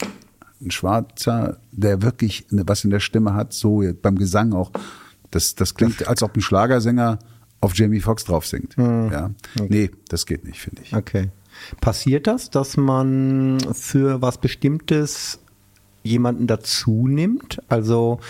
[0.61, 4.71] ein Schwarzer, der wirklich was in der Stimme hat, so beim Gesang auch.
[5.31, 7.19] Das, das klingt, als ob ein Schlagersänger
[7.63, 8.77] auf Jamie Foxx drauf singt.
[8.77, 9.11] Hm.
[9.11, 9.31] Ja.
[9.69, 10.95] Nee, das geht nicht, finde ich.
[10.95, 11.31] Okay.
[11.81, 15.39] Passiert das, dass man für was Bestimmtes
[16.03, 17.63] jemanden dazu nimmt?
[17.69, 18.21] Also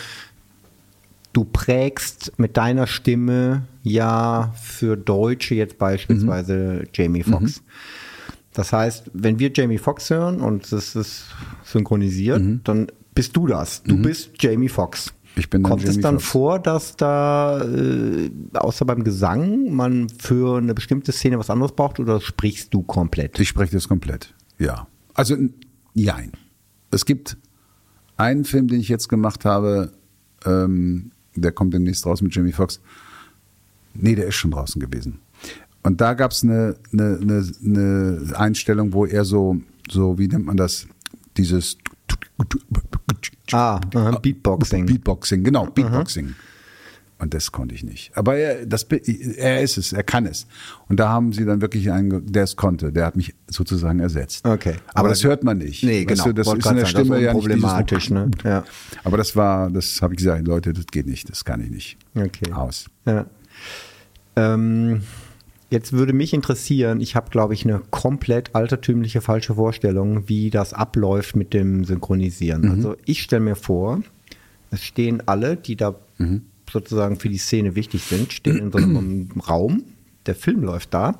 [1.32, 7.62] du prägst mit deiner Stimme ja für Deutsche jetzt beispielsweise Jamie Foxx.
[8.52, 11.24] Das heißt, wenn wir Jamie Foxx hören und es ist
[11.64, 13.82] synchronisiert, dann bist du das.
[13.82, 15.14] Du bist Jamie Foxx.
[15.34, 16.30] Ich bin Kommt es dann Foxx.
[16.30, 22.00] vor, dass da äh, außer beim Gesang man für eine bestimmte Szene was anderes braucht
[22.00, 23.38] oder sprichst du komplett?
[23.40, 24.34] Ich spreche das komplett.
[24.58, 24.86] Ja.
[25.14, 25.36] Also,
[25.94, 26.32] nein.
[26.90, 27.38] Es gibt
[28.16, 29.92] einen Film, den ich jetzt gemacht habe,
[30.44, 32.80] ähm, der kommt demnächst raus mit Jimmy Foxx.
[33.94, 35.20] Nee, der ist schon draußen gewesen.
[35.82, 39.56] Und da gab es eine, eine, eine, eine Einstellung, wo er so,
[39.90, 40.86] so, wie nennt man das?
[41.36, 41.78] Dieses
[43.52, 44.86] Ah, aha, Beatboxing.
[44.86, 46.34] Beatboxing, genau, Beatboxing.
[47.22, 48.10] Und das konnte ich nicht.
[48.16, 50.48] Aber er, das, er ist es, er kann es.
[50.88, 54.44] Und da haben sie dann wirklich einen, der es konnte, der hat mich sozusagen ersetzt.
[54.44, 54.74] Okay.
[54.92, 55.84] Aber, das hört man nicht.
[55.84, 56.24] Nee, genau.
[56.24, 58.28] Du, das Wollte ist in der sagen, Stimme ja problematisch, ne?
[58.42, 58.64] Ja.
[59.04, 61.96] Aber das war, das habe ich gesagt, Leute, das geht nicht, das kann ich nicht.
[62.16, 62.52] Okay.
[62.52, 62.86] Aus.
[63.06, 63.26] Ja.
[64.34, 65.02] Ähm,
[65.72, 70.72] jetzt würde mich interessieren, ich habe, glaube ich, eine komplett altertümliche falsche Vorstellung, wie das
[70.72, 72.70] abläuft mit dem Synchronisieren.
[72.70, 74.02] Also ich stelle mir vor,
[74.70, 75.96] es stehen alle, die da
[76.70, 79.82] sozusagen für die Szene wichtig sind, stehen in so einem Raum,
[80.26, 81.16] der Film läuft da.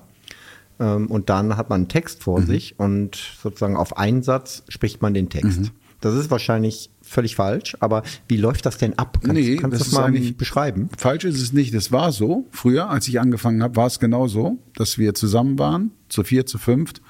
[0.79, 5.03] Ähm, und dann hat man einen Text vor sich und sozusagen auf einen Satz spricht
[5.03, 5.73] man den Text.
[6.01, 9.19] Das ist wahrscheinlich völlig falsch, aber wie läuft das denn ab?
[9.23, 10.89] Kannst, Nee, kannst du das das ist mal eigentlich- beschreiben?
[10.97, 11.75] Falsch ist es nicht.
[11.75, 12.47] Das war so.
[12.51, 16.47] Früher, als ich angefangen habe, war es genau so, dass wir zusammen waren, zu vier,
[16.47, 17.01] zu fünft.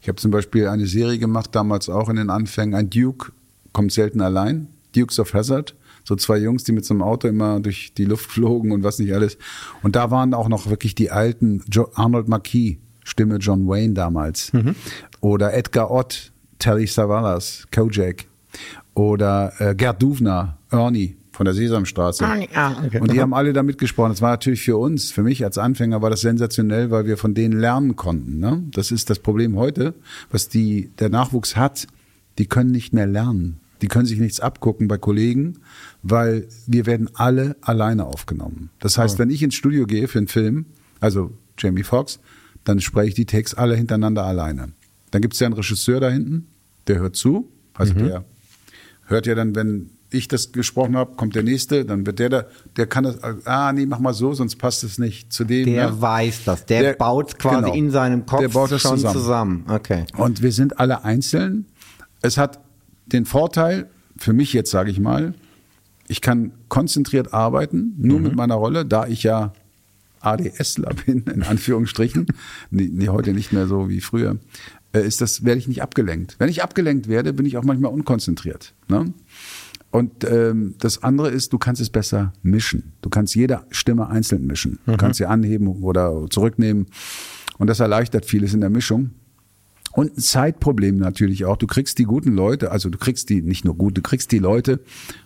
[0.00, 2.74] Ich habe zum Beispiel eine Serie gemacht, damals auch in den Anfängen.
[2.74, 3.32] Ein Duke
[3.72, 4.68] kommt selten allein.
[4.94, 5.74] Dukes of Hazard.
[6.06, 8.98] So zwei Jungs, die mit so einem Auto immer durch die Luft flogen und was
[8.98, 9.38] nicht alles.
[9.82, 11.62] Und da waren auch noch wirklich die alten
[11.94, 14.52] Arnold Marquis, Stimme John Wayne damals.
[15.20, 18.26] Oder Edgar Ott, Terry Savalas, Kojak.
[18.94, 22.24] Oder äh, Gerd Duvner, Ernie von der Sesamstraße.
[22.54, 23.00] ah, okay.
[23.00, 24.10] Und die haben alle da mitgesprochen.
[24.10, 27.34] Das war natürlich für uns, für mich als Anfänger war das sensationell, weil wir von
[27.34, 28.38] denen lernen konnten.
[28.38, 28.62] Ne?
[28.70, 29.94] Das ist das Problem heute,
[30.30, 31.88] was die, der Nachwuchs hat.
[32.38, 33.60] Die können nicht mehr lernen.
[33.82, 35.58] Die können sich nichts abgucken bei Kollegen,
[36.02, 38.70] weil wir werden alle alleine aufgenommen.
[38.78, 40.66] Das heißt, wenn ich ins Studio gehe für einen Film,
[41.00, 42.20] also Jamie Foxx,
[42.62, 44.68] dann spreche ich die Texte alle hintereinander alleine.
[45.10, 46.46] Dann gibt es ja einen Regisseur da hinten,
[46.86, 48.24] der hört zu, also der
[49.06, 52.44] hört ja dann, wenn ich das gesprochen habe, kommt der nächste, dann wird der da,
[52.76, 55.66] der kann das, ah nee, mach mal so, sonst passt es nicht zu dem.
[55.66, 56.00] Der ne?
[56.00, 56.66] weiß das.
[56.66, 57.74] Der, Der- baut quasi genau.
[57.74, 59.14] in seinem Kopf Der baut das schon zusammen.
[59.14, 59.64] zusammen.
[59.68, 60.04] Okay.
[60.16, 61.66] Und wir sind alle einzeln.
[62.22, 62.60] Es hat
[63.06, 65.34] den Vorteil, für mich jetzt sage ich mal,
[66.06, 68.24] ich kann konzentriert arbeiten, nur Mhm.
[68.24, 69.52] mit meiner Rolle, da ich ja
[70.20, 72.26] ADSler bin, in Anführungsstrichen,
[72.70, 74.36] nee, nee, heute nicht mehr so wie früher,
[75.00, 76.36] ist das, werde ich nicht abgelenkt.
[76.38, 78.74] Wenn ich abgelenkt werde, bin ich auch manchmal unkonzentriert.
[78.88, 79.12] Ne?
[79.90, 82.94] Und ähm, das andere ist, du kannst es besser mischen.
[83.00, 84.80] Du kannst jede Stimme einzeln mischen.
[84.86, 86.86] Du kannst sie anheben oder zurücknehmen.
[87.58, 89.10] Und das erleichtert vieles in der Mischung.
[89.92, 91.56] Und ein Zeitproblem natürlich auch.
[91.56, 94.40] Du kriegst die guten Leute, also du kriegst die nicht nur gut, du kriegst die
[94.40, 94.80] Leute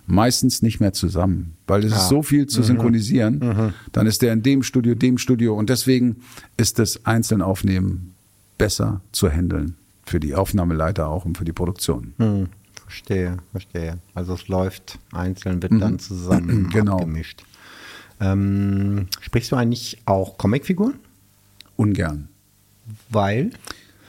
[0.07, 3.73] meistens nicht mehr zusammen, weil es ist so viel zu synchronisieren.
[3.93, 6.17] Dann ist der in dem Studio, dem Studio und deswegen
[6.59, 8.15] ist das einzeln aufnehmen
[8.59, 12.15] besser zu handeln für die Aufnahmeleiter auch und für die Produktion.
[12.19, 12.49] Hm,
[12.83, 13.99] verstehe, verstehe.
[14.15, 16.97] Also es läuft einzeln, wird dann zusammen Genau.
[16.99, 17.45] abgemischt.
[18.21, 20.95] Ähm, sprichst du eigentlich auch Comicfiguren?
[21.77, 22.29] Ungern.
[23.11, 23.51] Weil?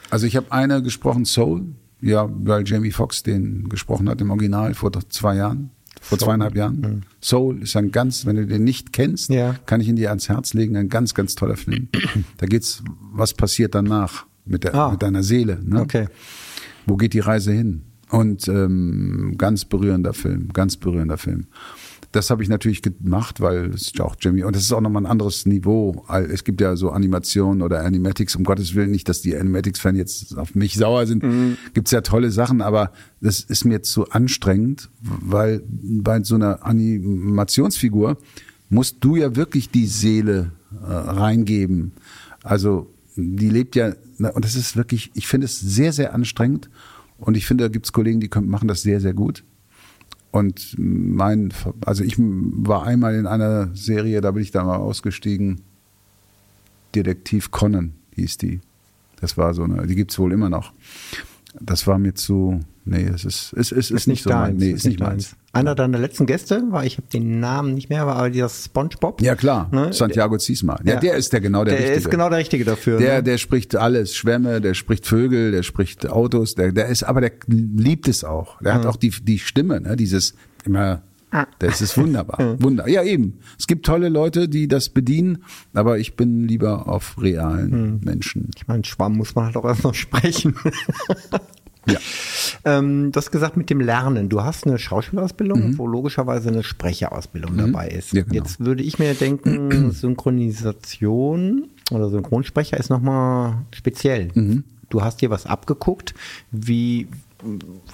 [0.09, 1.65] Also ich habe eine gesprochen, Soul,
[2.01, 5.69] ja, weil Jamie Foxx den gesprochen hat im Original vor zwei Jahren,
[6.01, 6.27] vor Soul.
[6.27, 7.05] zweieinhalb Jahren.
[7.21, 9.53] Soul ist ein ganz, wenn du den nicht kennst, Ja.
[9.67, 11.89] kann ich ihn dir ans Herz legen, ein ganz, ganz toller Film.
[12.37, 12.81] da geht's,
[13.11, 14.91] was passiert danach mit, der, Ah.
[14.91, 15.59] mit deiner Seele.
[15.63, 15.81] Ne?
[15.81, 16.07] Okay.
[16.85, 17.83] Wo geht die Reise hin?
[18.09, 21.45] Und ähm, ganz berührender Film, ganz berührender Film.
[22.11, 24.81] Das habe ich natürlich gemacht, weil es ist ja auch Jimmy und das ist auch
[24.81, 26.03] nochmal ein anderes Niveau.
[26.09, 30.35] Es gibt ja so Animationen oder Animatics, um Gottes Willen nicht, dass die Animatics-Fans jetzt
[30.35, 31.23] auf mich sauer sind.
[31.75, 38.17] Gibt's ja tolle Sachen, aber das ist mir zu anstrengend, weil bei so einer Animationsfigur
[38.69, 41.91] musst du ja wirklich die Seele äh, reingeben.
[42.43, 42.91] Also
[43.37, 46.69] die lebt ja, und das ist wirklich, ich finde es sehr, sehr anstrengend.
[47.17, 49.43] Und ich finde, da gibt's Kollegen, die können, machen das sehr, sehr gut.
[50.31, 51.53] Und mein,
[51.85, 55.61] also ich war einmal in einer Serie, da bin ich da mal ausgestiegen.
[56.95, 58.61] Detektiv Conan hieß die.
[59.19, 60.71] Das war so eine, die gibt's wohl immer noch.
[61.59, 64.85] Das war mir zu, nee, es ist, es, es ist, nicht so mein, nee, ist
[64.85, 65.35] nicht meins.
[65.53, 69.21] Einer deiner letzten Gäste war, ich habe den Namen nicht mehr, war aber dieser SpongeBob.
[69.21, 69.93] Ja klar, Ne?
[69.93, 70.79] Santiago Ziesma.
[70.83, 70.99] Ja, Ja.
[70.99, 71.99] der ist der genau der, Der Richtige.
[71.99, 72.99] ist genau der Richtige dafür.
[72.99, 73.23] Der, ne?
[73.23, 77.31] der spricht alles, Schwämme, der spricht Vögel, der spricht Autos, der, der ist, aber der
[77.47, 78.61] liebt es auch.
[78.61, 81.01] Der hat auch die, die Stimme, ne, dieses immer,
[81.59, 82.55] das ist wunderbar.
[82.59, 82.87] Wunder.
[82.89, 83.37] Ja, eben.
[83.57, 85.43] Es gibt tolle Leute, die das bedienen,
[85.75, 88.49] aber ich bin lieber auf realen Menschen.
[88.55, 90.55] Ich meine, Schwamm muss man halt auch erst noch sprechen.
[91.93, 91.99] Ja.
[92.65, 94.29] ähm, du hast gesagt mit dem Lernen.
[94.29, 98.13] Du hast eine Schauspielausbildung, wo logischerweise eine Sprecherausbildung dabei ist.
[98.13, 98.17] Mhm.
[98.17, 98.35] Ja, genau.
[98.35, 104.29] Jetzt würde ich mir denken, Synchronisation oder Synchronsprecher ist nochmal speziell.
[104.33, 104.63] Mhm.
[104.89, 106.13] Du hast dir was abgeguckt.
[106.51, 107.07] Wie,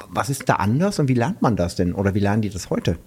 [0.09, 1.93] was ist da anders und wie lernt man das denn?
[1.93, 2.97] Oder wie lernen die das heute?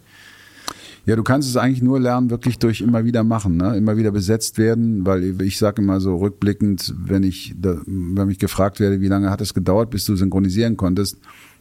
[1.09, 3.75] Ja, du kannst es eigentlich nur lernen, wirklich durch immer wieder machen, ne?
[3.79, 8.39] immer wieder besetzt werden, weil ich sage immer so rückblickend, wenn ich, da, wenn mich
[8.39, 11.17] gefragt werde, wie lange hat es gedauert, bis du synchronisieren konntest,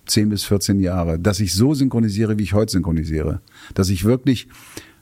[0.08, 3.40] 10 bis 14 Jahre, dass ich so synchronisiere, wie ich heute synchronisiere,
[3.74, 4.50] dass ich wirklich,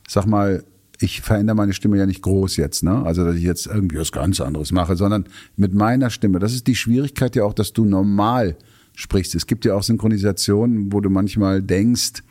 [0.08, 0.64] sag mal,
[1.00, 3.04] ich verändere meine Stimme ja nicht groß jetzt, ne?
[3.04, 5.26] Also dass ich jetzt irgendwie was ganz anderes mache, sondern
[5.58, 6.38] mit meiner Stimme.
[6.38, 8.58] Das ist die Schwierigkeit ja auch, dass du normal
[8.94, 9.34] sprichst.
[9.34, 12.22] Es gibt ja auch Synchronisationen, wo du manchmal denkst,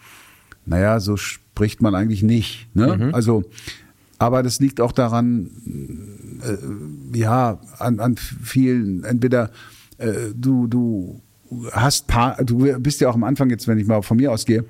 [0.65, 1.17] naja, so
[1.55, 2.69] spricht man eigentlich nicht.
[2.75, 3.11] Ne?
[3.13, 3.45] Also,
[4.19, 5.51] aber das liegt auch daran,
[6.43, 9.53] äh, ja, an, an vielen, entweder
[9.99, 11.21] äh, du, du
[11.71, 14.65] hast paar, du bist ja auch am Anfang jetzt, wenn ich mal von mir ausgehe,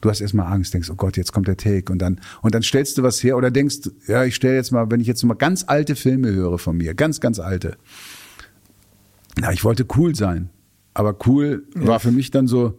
[0.00, 2.64] du hast erstmal Angst, denkst, oh Gott, jetzt kommt der Take und dann, und dann
[2.64, 5.34] stellst du was her oder denkst, ja, ich stelle jetzt mal, wenn ich jetzt mal
[5.34, 7.76] ganz alte Filme höre von mir, ganz, ganz alte,
[9.40, 10.50] na, ich wollte cool sein.
[10.94, 12.76] Aber cool war für mich dann so,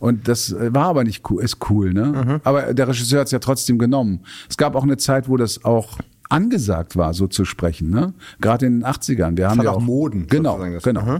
[0.00, 2.40] und das war aber nicht cool, ist cool, ne?
[2.44, 4.20] Aber der Regisseur hat es ja trotzdem genommen.
[4.48, 5.98] Es gab auch eine Zeit, wo das auch
[6.30, 8.14] angesagt war, so zu sprechen, ne?
[8.40, 9.36] Gerade in den 80ern.
[9.36, 11.00] Wir haben hat ja auch Moden, Genau, das- genau.
[11.00, 11.18] Aha.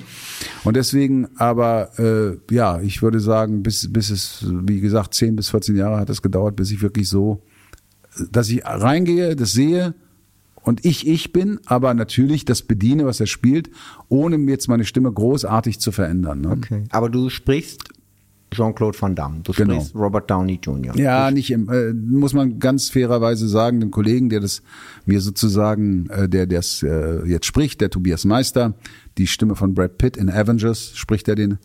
[0.65, 5.51] Und deswegen, aber äh, ja, ich würde sagen, bis, bis es, wie gesagt, 10 bis
[5.51, 7.43] 14 Jahre hat es gedauert, bis ich wirklich so,
[8.31, 9.95] dass ich reingehe, das sehe
[10.65, 13.71] und ich ich bin, aber natürlich das bediene, was er spielt,
[14.09, 16.41] ohne mir jetzt meine Stimme großartig zu verändern.
[16.41, 16.49] Ne?
[16.51, 16.85] Okay.
[16.91, 17.91] Aber du sprichst
[18.55, 19.41] Jean-Claude Van Damme.
[19.43, 19.75] Du Genau.
[19.75, 20.97] sprichst Robert Downey Jr.
[20.97, 24.63] Ja, nicht im, äh, muss man ganz fairerweise sagen, dem Kollegen, der das
[25.05, 28.75] mir sozusagen, äh, der das äh, jetzt spricht, der Tobias Meister,
[29.19, 31.59] die Stimme von Brad Pitt in Avengers, spricht er den.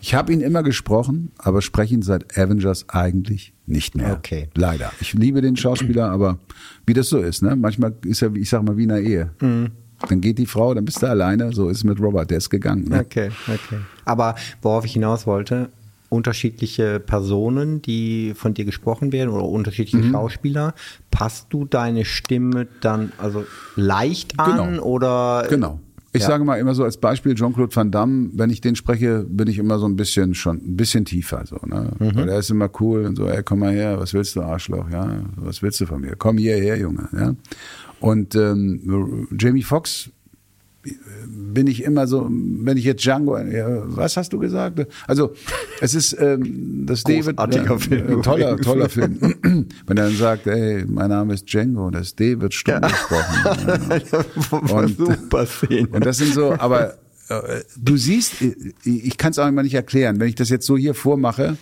[0.00, 4.12] Ich habe ihn immer gesprochen, aber spreche ihn seit Avengers eigentlich nicht mehr.
[4.12, 4.48] Okay.
[4.54, 4.92] Leider.
[5.00, 6.38] Ich liebe den Schauspieler, aber
[6.86, 7.56] wie das so ist, ne?
[7.56, 9.30] Manchmal ist er, ich sag mal, wie in einer Ehe.
[9.40, 9.70] Mhm.
[10.08, 11.52] Dann geht die Frau, dann bist du alleine.
[11.54, 12.84] So ist es mit Robert, der ist gegangen.
[12.88, 13.00] Ne?
[13.00, 13.78] Okay, okay.
[14.04, 15.70] Aber worauf ich hinaus wollte,
[16.16, 20.12] unterschiedliche Personen, die von dir gesprochen werden oder unterschiedliche Mhm.
[20.12, 20.74] Schauspieler,
[21.10, 23.44] passt du deine Stimme dann also
[23.76, 24.82] leicht an Genau.
[24.82, 25.80] oder Genau.
[26.12, 26.28] Ich Ja.
[26.28, 29.58] sage mal immer so als Beispiel Jean-Claude Van Damme, wenn ich den spreche, bin ich
[29.58, 31.90] immer so ein bisschen schon ein bisschen tiefer so, ne?
[31.98, 32.16] Mhm.
[32.16, 34.88] Weil er ist immer cool und so, ey, komm mal her, was willst du Arschloch,
[34.90, 35.10] ja?
[35.36, 36.14] Was willst du von mir?
[36.16, 37.34] Komm hierher, Junge, ja?
[38.00, 40.10] Und ähm, Jamie Foxx
[41.28, 44.86] bin ich immer so, wenn ich jetzt Django, ja, was hast du gesagt?
[45.06, 45.32] Also
[45.80, 49.18] es ist ähm, das David, Großartiger Film äh, toller, toller Film.
[49.86, 54.70] wenn er dann sagt, ey, mein Name ist Django, das D wird stumm gesprochen.
[54.74, 55.88] Und- super Szene.
[55.92, 56.94] und das sind so, aber
[57.28, 60.20] äh, du siehst, ich, ich kann es auch immer nicht erklären.
[60.20, 61.56] Wenn ich das jetzt so hier vormache,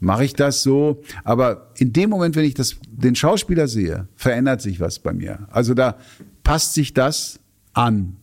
[0.00, 1.02] mache ich das so.
[1.24, 5.48] Aber in dem Moment, wenn ich das, den Schauspieler sehe, verändert sich was bei mir.
[5.50, 5.96] Also da
[6.44, 7.40] passt sich das
[7.72, 8.16] an.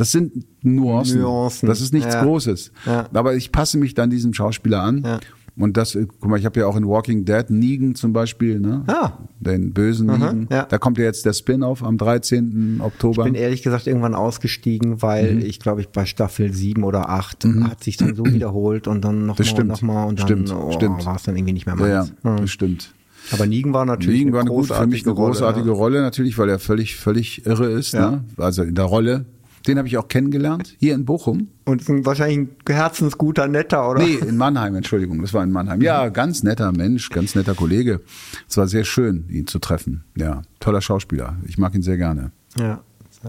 [0.00, 1.20] Das sind Nuancen.
[1.20, 2.22] Nuancen, Das ist nichts ja.
[2.24, 2.72] Großes.
[2.86, 3.08] Ja.
[3.12, 5.02] Aber ich passe mich dann diesem Schauspieler an.
[5.04, 5.20] Ja.
[5.56, 8.60] Und das, äh, guck mal, ich habe ja auch in Walking Dead Negan zum Beispiel,
[8.60, 8.82] ne?
[8.86, 9.12] Ah.
[9.40, 10.48] Den bösen Negan.
[10.50, 10.64] ja.
[10.64, 12.80] Da kommt ja jetzt der Spin-off am 13.
[12.82, 13.26] Oktober.
[13.26, 15.40] Ich bin ehrlich gesagt irgendwann ausgestiegen, weil Mhm.
[15.42, 19.26] ich glaube, ich bei Staffel 7 oder 8 hat sich dann so wiederholt und dann
[19.26, 21.04] nochmal und nochmal und dann Stimmt, oh, stimmt.
[21.04, 22.12] war es dann irgendwie nicht mehr ja, ja, meins.
[22.22, 22.36] Hm.
[22.38, 22.94] das stimmt.
[23.32, 26.00] Aber Negan war natürlich Negan war eine gut, für mich eine großartige großartige Rolle, Rolle,
[26.02, 28.12] natürlich, weil er völlig, völlig irre ist, Ja.
[28.12, 28.24] ne?
[28.38, 29.26] Also in der Rolle.
[29.66, 31.48] Den habe ich auch kennengelernt, hier in Bochum.
[31.64, 34.02] Und ist ein, wahrscheinlich ein herzensguter, netter, oder?
[34.02, 35.82] Nee, in Mannheim, Entschuldigung, das war in Mannheim.
[35.82, 38.00] Ja, ganz netter Mensch, ganz netter Kollege.
[38.48, 40.04] Es war sehr schön, ihn zu treffen.
[40.16, 41.36] Ja, toller Schauspieler.
[41.46, 42.32] Ich mag ihn sehr gerne.
[42.58, 42.80] Ja,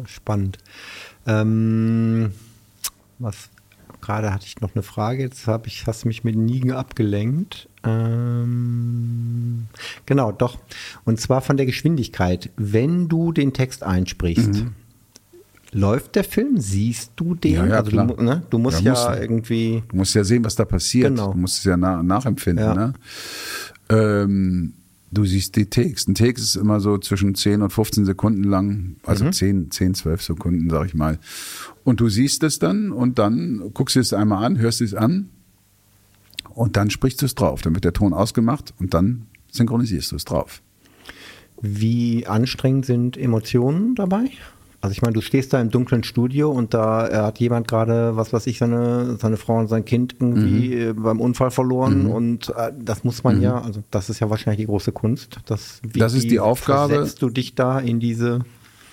[0.06, 0.58] spannend.
[1.28, 2.32] Ähm,
[3.20, 3.50] was
[4.02, 7.70] gerade hatte ich noch eine Frage, jetzt habe ich, hast du mich mit Nigen abgelenkt.
[7.84, 9.68] Ähm,
[10.06, 10.58] genau, doch.
[11.06, 12.50] Und zwar von der Geschwindigkeit.
[12.58, 14.66] Wenn du den Text einsprichst,
[15.72, 16.58] läuft der Film?
[16.60, 17.54] Siehst du den?
[17.54, 18.08] Ja, ja, also klar.
[18.08, 18.44] Du, ne?
[18.50, 19.20] du musst Ja, ja, muss.
[19.22, 19.84] irgendwie.
[19.90, 21.10] Du musst ja sehen, was da passiert.
[21.10, 21.32] Genau.
[21.34, 22.76] Du musst es ja na nachempfinden.
[22.76, 22.94] Ne?
[23.90, 24.74] Ähm,
[25.12, 26.08] du siehst die Text.
[26.08, 29.34] Ein Text ist immer so zwischen 10 und 15 Sekunden lang, also Mhm.
[29.34, 31.20] 10, 10, 12 Sekunden, sag ich mal.
[31.84, 35.30] Und du siehst es dann und dann guckst du es einmal an, hörst es an
[36.54, 37.62] und dann sprichst du es drauf.
[37.62, 40.62] Dann wird der Ton ausgemacht und dann synchronisierst du es drauf.
[41.62, 44.30] Wie anstrengend sind Emotionen dabei?
[44.82, 48.16] Also ich meine, du stehst da im dunklen Studio und da äh, hat jemand gerade,
[48.16, 50.90] was weiß ich, seine, seine Frau und sein Kind irgendwie Mhm.
[50.90, 54.62] äh, beim Unfall verloren und äh, das muss man ja, also das ist ja wahrscheinlich
[54.62, 55.38] die große Kunst.
[55.46, 56.96] Das, wie, Das ist die Aufgabe.
[56.96, 58.40] Versetzt du dich da in diese,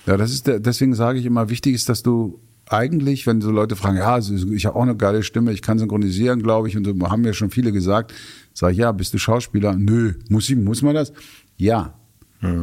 [0.05, 3.49] Ja, das ist der, deswegen sage ich immer, wichtig ist, dass du eigentlich, wenn so
[3.49, 6.85] Leute fragen, ja, ich habe auch eine geile Stimme, ich kann synchronisieren, glaube ich, und
[6.85, 8.13] so haben mir schon viele gesagt,
[8.53, 9.73] sage ich, ja, bist du Schauspieler?
[9.75, 11.11] Nö, muss ich, muss man das?
[11.57, 11.95] Ja.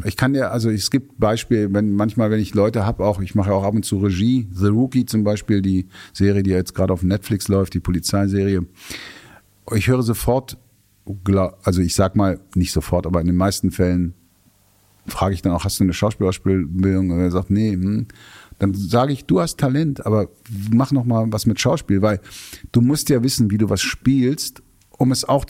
[0.05, 3.35] Ich kann ja, also es gibt Beispiele, wenn manchmal, wenn ich Leute habe, auch, ich
[3.35, 6.75] mache ja auch ab und zu Regie, The Rookie zum Beispiel, die Serie, die jetzt
[6.75, 8.65] gerade auf Netflix läuft, die Polizeiserie.
[9.75, 10.57] Ich höre sofort,
[11.63, 14.15] also ich sag mal, nicht sofort, aber in den meisten Fällen
[15.07, 17.11] frage ich dann auch, hast du eine Schauspielausbildung?
[17.11, 17.73] Und er sagt, nee.
[17.73, 18.07] Hm.
[18.59, 20.31] Dann sage ich, du hast Talent, aber
[20.71, 22.21] mach noch mal was mit Schauspiel, weil
[22.73, 25.45] du musst ja wissen, wie du was spielst, um es auch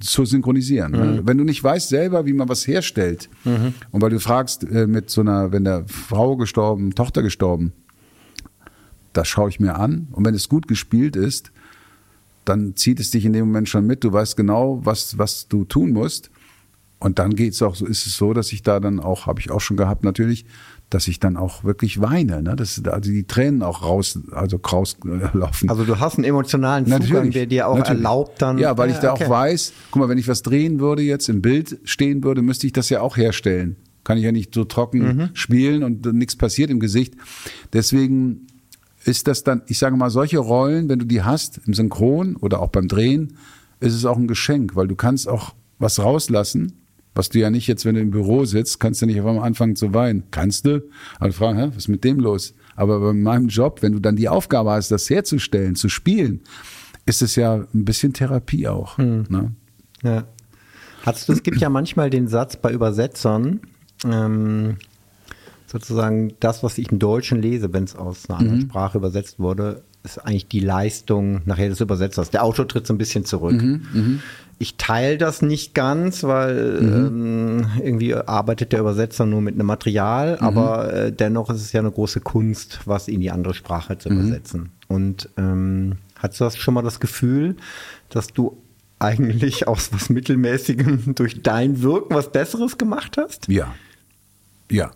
[0.00, 0.92] zu synchronisieren.
[0.92, 1.22] ne?
[1.24, 3.28] Wenn du nicht weißt selber, wie man was herstellt,
[3.90, 7.72] und weil du fragst äh, mit so einer, wenn der Frau gestorben, Tochter gestorben,
[9.12, 11.50] das schaue ich mir an und wenn es gut gespielt ist,
[12.44, 14.04] dann zieht es dich in dem Moment schon mit.
[14.04, 16.30] Du weißt genau, was, was du tun musst.
[16.98, 19.50] Und dann geht's auch so, ist es so, dass ich da dann auch, habe ich
[19.50, 20.46] auch schon gehabt natürlich,
[20.90, 22.56] dass ich dann auch wirklich weine, ne?
[22.56, 25.68] Dass also die Tränen auch raus, also rauslaufen.
[25.68, 27.98] also du hast einen emotionalen Zugang, der dir auch natürlich.
[27.98, 28.58] erlaubt dann.
[28.58, 29.26] Ja, weil ich da okay.
[29.26, 32.66] auch weiß, guck mal, wenn ich was drehen würde jetzt im Bild stehen würde, müsste
[32.66, 33.76] ich das ja auch herstellen.
[34.04, 35.28] Kann ich ja nicht so trocken Mhm.
[35.34, 37.14] spielen und nichts passiert im Gesicht.
[37.74, 38.46] Deswegen
[39.04, 42.60] ist das dann, ich sage mal, solche Rollen, wenn du die hast im Synchron oder
[42.60, 43.34] auch beim Drehen,
[43.80, 46.72] ist es auch ein Geschenk, weil du kannst auch was rauslassen,
[47.18, 49.44] was du ja nicht jetzt, wenn du im Büro sitzt, kannst du nicht auf einmal
[49.44, 50.22] anfangen zu weinen.
[50.30, 50.84] Kannst du?
[51.18, 52.54] Aber fragen, hä, was ist mit dem los?
[52.76, 56.42] Aber bei meinem Job, wenn du dann die Aufgabe hast, das herzustellen, zu spielen,
[57.06, 58.98] ist es ja ein bisschen Therapie auch.
[58.98, 59.52] Ne?
[60.04, 60.28] Ja.
[61.02, 63.60] Hast du, es gibt ja manchmal den Satz bei Übersetzern,
[64.04, 64.76] ähm,
[65.66, 68.44] sozusagen das, was ich im Deutschen lese, wenn es aus einer Mhm.
[68.46, 72.30] anderen Sprache übersetzt wurde, ist eigentlich die Leistung nachher des Übersetzers.
[72.30, 73.60] Der Autor tritt so ein bisschen zurück.
[73.60, 74.20] Mhm,
[74.60, 77.06] Ich teile das nicht ganz, weil Mhm.
[77.62, 80.46] ähm, irgendwie arbeitet der Übersetzer nur mit einem Material, Mhm.
[80.46, 84.00] aber äh, dennoch ist es ja eine große Kunst, was in die andere Sprache Mhm.
[84.00, 84.70] zu übersetzen.
[84.88, 87.54] Und ähm, hast du das schon mal das Gefühl,
[88.10, 88.56] dass du
[88.98, 93.46] eigentlich aus was Mittelmäßigem durch dein Wirken was Besseres gemacht hast?
[93.48, 93.72] Ja.
[94.70, 94.90] Ja.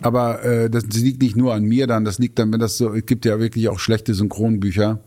[0.00, 2.92] Aber äh, das liegt nicht nur an mir dann, das liegt dann, wenn das so,
[2.92, 5.00] es gibt ja wirklich auch schlechte Synchronbücher.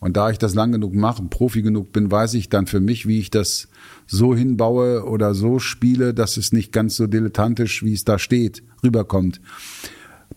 [0.00, 3.06] Und da ich das lang genug mache, Profi genug bin, weiß ich dann für mich,
[3.06, 3.68] wie ich das
[4.06, 8.62] so hinbaue oder so spiele, dass es nicht ganz so dilettantisch, wie es da steht,
[8.82, 9.40] rüberkommt.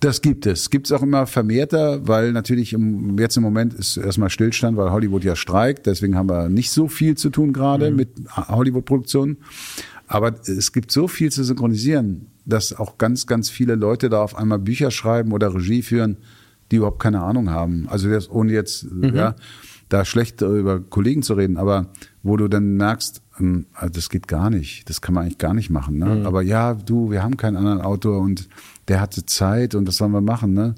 [0.01, 0.69] Das gibt es.
[0.69, 4.91] Gibt es auch immer vermehrter, weil natürlich im, jetzt im Moment ist erstmal Stillstand, weil
[4.91, 5.85] Hollywood ja streikt.
[5.85, 9.37] Deswegen haben wir nicht so viel zu tun gerade mit Hollywood-Produktionen.
[10.11, 14.35] Aber es gibt so viel zu synchronisieren, dass auch ganz, ganz viele Leute da auf
[14.35, 16.17] einmal Bücher schreiben oder Regie führen,
[16.69, 17.87] die überhaupt keine Ahnung haben.
[17.87, 19.35] Also das, ohne jetzt ja,
[19.87, 21.87] da schlecht über Kollegen zu reden, aber
[22.23, 25.53] wo du dann merkst, ähm, also das geht gar nicht, das kann man eigentlich gar
[25.53, 25.97] nicht machen.
[25.97, 26.23] Ne?
[26.25, 28.49] Aber ja, du, wir haben keinen anderen Autor und
[28.89, 30.53] der hatte Zeit und das sollen wir machen.
[30.53, 30.75] Ne?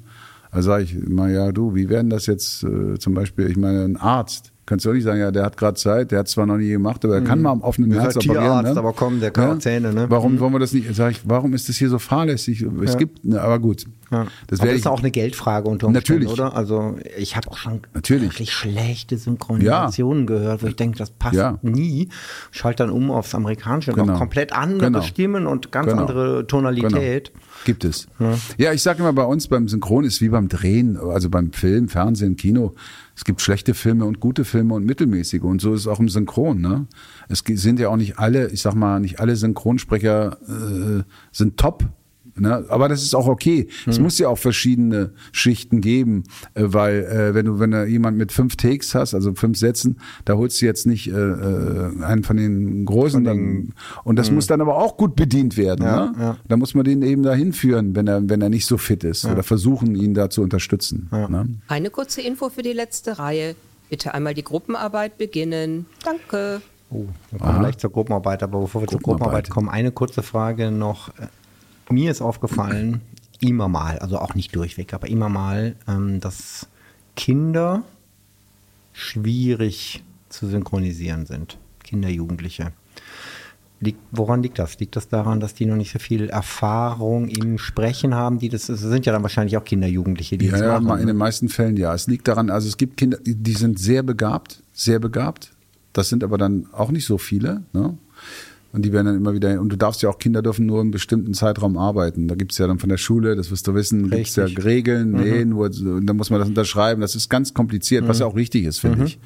[0.52, 3.84] Also sage ich immer, ja du, wie werden das jetzt äh, zum Beispiel, ich meine,
[3.84, 6.46] ein Arzt, Kannst du auch nicht sagen, ja, der hat gerade Zeit, der hat zwar
[6.46, 8.44] noch nie gemacht, aber er kann mal am offenen Ist Herz operieren.
[8.44, 8.78] Tierarzt, ne?
[8.80, 10.06] aber komm, der kann auch Zähne, ne?
[10.08, 10.40] Warum Mhm.
[10.40, 10.94] wollen wir das nicht?
[10.94, 12.64] Sag ich, warum ist das hier so fahrlässig?
[12.82, 13.84] Es gibt, ne, aber gut.
[14.10, 14.26] Ja.
[14.46, 16.40] Das das ist auch eine Geldfrage unter Umständen, Natürlich.
[16.40, 16.56] oder?
[16.56, 18.24] Also ich habe auch schon Natürlich.
[18.24, 21.58] wirklich schlechte Synchronisationen gehört, wo ich denke, das passt Ja.
[21.62, 22.08] nie.
[22.50, 24.18] Schalt dann um aufs Amerikanische und Genau.
[24.18, 25.02] komplett andere Genau.
[25.02, 26.02] Stimmen und ganz Genau.
[26.02, 27.32] andere Tonalität.
[27.32, 27.44] Genau.
[27.64, 28.06] Gibt es.
[28.58, 31.88] Ja, ich sage immer, bei uns beim Synchron ist wie beim Drehen, also beim Film,
[31.88, 32.74] Fernsehen, Kino.
[33.16, 35.40] Es gibt schlechte Filme und gute Filme und mittelmäßige.
[35.42, 36.60] Und so ist es auch im Synchron.
[36.60, 36.86] Ne?
[37.28, 41.84] Es sind ja auch nicht alle, ich sag mal, nicht alle Synchronsprecher äh, sind top.
[42.36, 42.64] Ne?
[42.68, 43.68] Aber das ist auch okay.
[43.86, 48.16] Es muss ja auch verschiedene Schichten geben, äh, weil äh, wenn du wenn du jemand
[48.16, 52.24] mit fünf Takes hast, also fünf Sätzen, da holst du jetzt nicht äh, äh, einen
[52.24, 53.24] von den großen.
[53.24, 55.84] dann, und das muss dann aber auch gut bedient werden.
[55.84, 56.14] Ja, ne?
[56.18, 56.36] ja.
[56.48, 59.24] Da muss man den eben dahin führen, wenn er wenn er nicht so fit ist
[59.24, 61.08] oder versuchen ihn da zu unterstützen.
[61.10, 61.48] Ne?
[61.68, 63.54] Eine kurze Info für die letzte Reihe.
[63.90, 65.86] Bitte einmal die Gruppenarbeit beginnen.
[66.04, 66.62] Danke.
[66.90, 69.44] Oh, wir kommen gleich zur Gruppenarbeit, aber bevor wir zur Gruppenarbeit.
[69.44, 71.10] Gruppenarbeit kommen, eine kurze Frage noch.
[71.90, 73.00] Mir ist aufgefallen,
[73.40, 76.66] immer mal, also auch nicht durchweg, aber immer mal, ähm, dass
[77.16, 77.82] Kinder
[78.92, 81.58] schwierig zu synchronisieren sind.
[81.82, 82.72] Kinder, Jugendliche.
[83.80, 84.78] Liegt, woran liegt das?
[84.78, 88.38] Liegt das daran, dass die noch nicht so viel Erfahrung im Sprechen haben?
[88.38, 90.84] Die das, das sind ja dann wahrscheinlich auch Kinder, Jugendliche, die Ja, das ja, machen.
[90.84, 91.12] mal in ne?
[91.12, 91.92] den meisten Fällen ja.
[91.92, 95.50] Es liegt daran, also es gibt Kinder, die die sind sehr begabt, sehr begabt.
[95.92, 97.62] Das sind aber dann auch nicht so viele.
[97.72, 97.98] Ne?
[98.74, 100.90] Und die werden dann immer wieder, und du darfst ja auch, Kinder dürfen nur einen
[100.90, 102.26] bestimmten Zeitraum arbeiten.
[102.26, 104.64] Da gibt's ja dann von der Schule, das wirst du wissen, gibt's ja Richtig.
[104.64, 107.00] Regeln, nee, nur, und dann muss man das unterschreiben.
[107.00, 109.20] Das ist ganz kompliziert, was ja auch richtig ist, finde ich.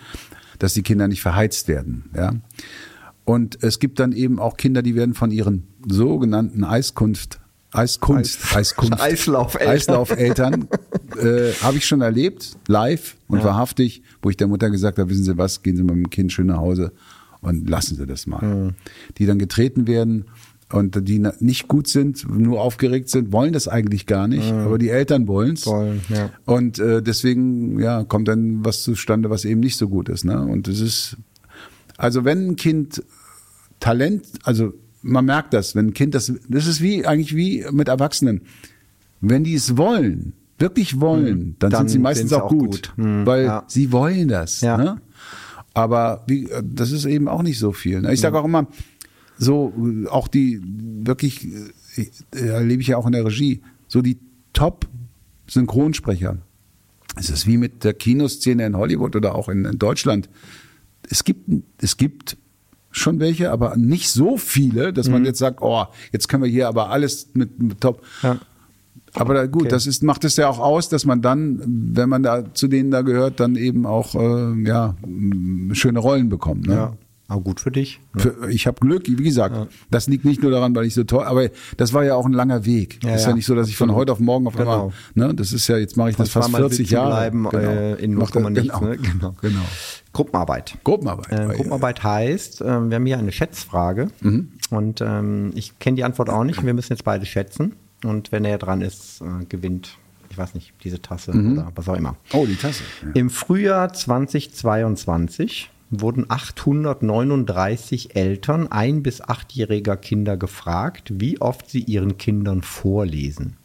[0.58, 2.10] Dass die Kinder nicht verheizt werden.
[2.14, 2.34] Ja.
[3.24, 7.40] Und es gibt dann eben auch Kinder, die werden von ihren sogenannten Eiskunft,
[7.72, 9.70] Eiskunst, Eiskunft, Eislaufeltern.
[9.70, 10.68] Eislaufeltern
[11.22, 15.24] äh, habe ich schon erlebt, live und wahrhaftig, wo ich der Mutter gesagt habe, wissen
[15.24, 16.92] Sie was, gehen Sie mit dem Kind schön nach Hause
[17.40, 18.74] und lassen Sie das mal.
[19.18, 20.26] Die dann getreten werden
[20.70, 24.90] und die nicht gut sind, nur aufgeregt sind, wollen das eigentlich gar nicht, aber die
[24.90, 25.66] Eltern wollen's.
[25.66, 26.30] Wollen, ja.
[26.44, 30.24] Und äh, deswegen ja, kommt dann was zustande, was eben nicht so gut ist.
[30.24, 30.40] Ne?
[30.40, 31.16] Und es ist,
[31.96, 33.02] also wenn ein Kind
[33.80, 37.88] Talent, also man merkt das, wenn ein Kind das, das ist wie eigentlich wie mit
[37.88, 38.42] Erwachsenen.
[39.20, 41.72] Wenn die es wollen, wirklich wollen, dann, Hm.
[41.72, 42.92] Dann sind sie meistens sind sie auch auch gut, gut.
[42.96, 43.64] Hm, weil ja.
[43.68, 44.60] sie wollen das.
[44.60, 44.76] Ja.
[44.76, 45.00] Ne?
[45.78, 48.00] Aber wie, das ist eben auch nicht so viel.
[48.00, 48.12] Ne?
[48.12, 48.66] Ich sage auch immer,
[49.38, 51.46] so äh, auch die wirklich,
[51.96, 54.18] äh, äh, erlebe ich ja auch in der Regie, so die
[54.52, 56.38] Top-Synchronsprecher.
[57.16, 60.28] Es ist wie mit der Kinoszene in Hollywood oder auch in, in Deutschland.
[61.08, 61.48] Es gibt,
[61.80, 62.36] es gibt
[62.90, 65.12] schon welche, aber nicht so viele, dass Mhm.
[65.12, 68.02] man jetzt sagt, oh, jetzt können wir hier aber alles mit, mit Top.
[68.22, 68.38] Ja.
[69.20, 69.70] Aber da, gut, Okay.
[69.70, 72.90] das ist, macht es ja auch aus, dass man dann, wenn man da zu denen
[72.90, 74.94] da gehört, dann eben auch äh, ja
[75.72, 76.66] schöne Rollen bekommt.
[76.66, 76.74] Ne?
[76.74, 76.92] ja.
[77.30, 78.00] Aber gut für dich.
[78.16, 79.54] Für, ich habe Glück, wie gesagt.
[79.90, 82.32] Das liegt nicht nur daran, weil ich so toll, aber das war ja auch ein
[82.32, 83.00] langer Weg.
[83.04, 85.26] Ja, ist ja ja, nicht so, dass ich von heute auf morgen auf einmal, Genau.
[85.28, 87.10] ne, das ist ja, jetzt mache ich das Von fast zweimal 40 sitzen Jahre.
[87.30, 88.90] bleiben, äh, in Macht 0, er- nichts, genau.
[88.90, 88.96] ne?
[88.96, 89.34] Genau.
[89.42, 89.60] genau.
[90.14, 90.78] Gruppenarbeit.
[90.84, 91.30] Gruppenarbeit.
[91.30, 94.48] Äh, Gruppenarbeit heißt, ähm, wir haben hier eine Schätzfrage Mhm.
[94.70, 96.64] und ähm, ich kenne die Antwort auch nicht.
[96.64, 99.96] Wir müssen jetzt beide schätzen und wenn er dran ist, äh, gewinnt,
[100.30, 102.16] ich weiß nicht, diese Tasse oder was auch immer.
[102.32, 102.82] Oh, die Tasse.
[103.02, 103.10] Ja.
[103.14, 112.18] Im Frühjahr 2022 wurden 839 Eltern ein- bis achtjähriger Kinder gefragt, wie oft sie ihren
[112.18, 113.56] Kindern vorlesen.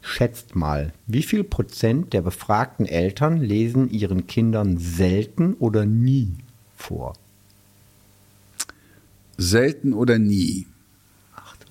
[0.00, 6.30] Schätzt mal, wie viel Prozent der befragten Eltern lesen ihren Kindern selten oder nie
[6.76, 7.12] vor?
[9.36, 10.66] Selten oder nie.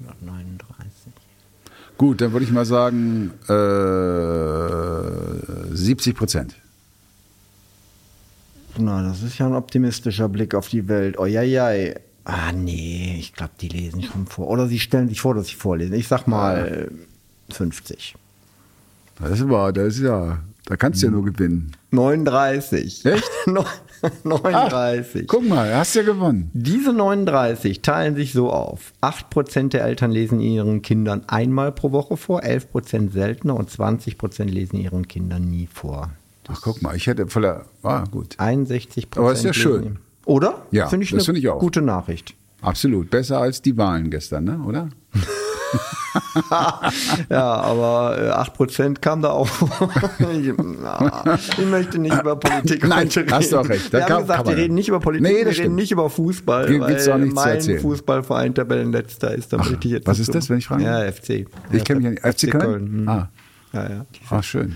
[0.06, 1.14] 839.
[1.98, 3.54] Gut, dann würde ich mal sagen äh,
[5.76, 6.56] 70 Prozent.
[8.78, 11.20] Na, das ist ja ein optimistischer Blick auf die Welt.
[11.20, 12.00] Eieiei.
[12.26, 14.48] Ah, nee, ich glaube, die lesen schon vor.
[14.50, 15.94] Oder sie stellen sich vor, dass sie vorlesen.
[15.96, 16.92] Ich sag mal
[17.50, 18.16] 50.
[19.20, 21.72] Das ist aber, das ist ja, da kannst du ja nur gewinnen.
[21.92, 23.06] 39.
[23.06, 23.32] Echt?
[24.24, 25.28] No- 39.
[25.28, 26.50] Guck mal, hast ja gewonnen.
[26.54, 28.94] Diese 39 teilen sich so auf.
[29.02, 34.78] 8% der Eltern lesen ihren Kindern einmal pro Woche vor, 11% seltener und 20% lesen
[34.80, 36.12] ihren Kindern nie vor.
[36.50, 38.36] Ach, guck mal, ich hätte voller, ah, gut.
[38.40, 39.84] 61% Aber ist ja lesen schön.
[39.84, 40.62] ihn- Oder?
[40.72, 41.60] Ja, finde ich das eine finde ich auch.
[41.60, 42.36] gute Nachricht.
[42.62, 43.10] Absolut.
[43.10, 44.60] Besser als die Wahlen gestern, ne?
[44.66, 44.90] oder?
[47.30, 49.48] Ja, aber äh, 8% kam da auch.
[50.20, 53.32] ich, na, ich möchte nicht über Politik Nein, reden.
[53.32, 53.94] hast du auch recht.
[53.94, 55.76] Da Wir haben gesagt, wir reden nicht über Politik, Nee, wir reden stimmt.
[55.76, 57.80] nicht über Fußball, Gibt- gibt's auch weil nichts zu mein erzählen.
[57.82, 59.54] Fußballverein Tabellenletzter ist.
[59.54, 61.00] Da jetzt was ist das, wenn ich fragen Ja?
[61.12, 61.46] FC.
[61.72, 62.40] Ich kenne mich ja nicht.
[62.40, 62.88] FC Köln?
[62.88, 63.10] hm.
[63.10, 63.30] Ah.
[63.74, 64.06] Ja, ja.
[64.30, 64.76] Ach, schön.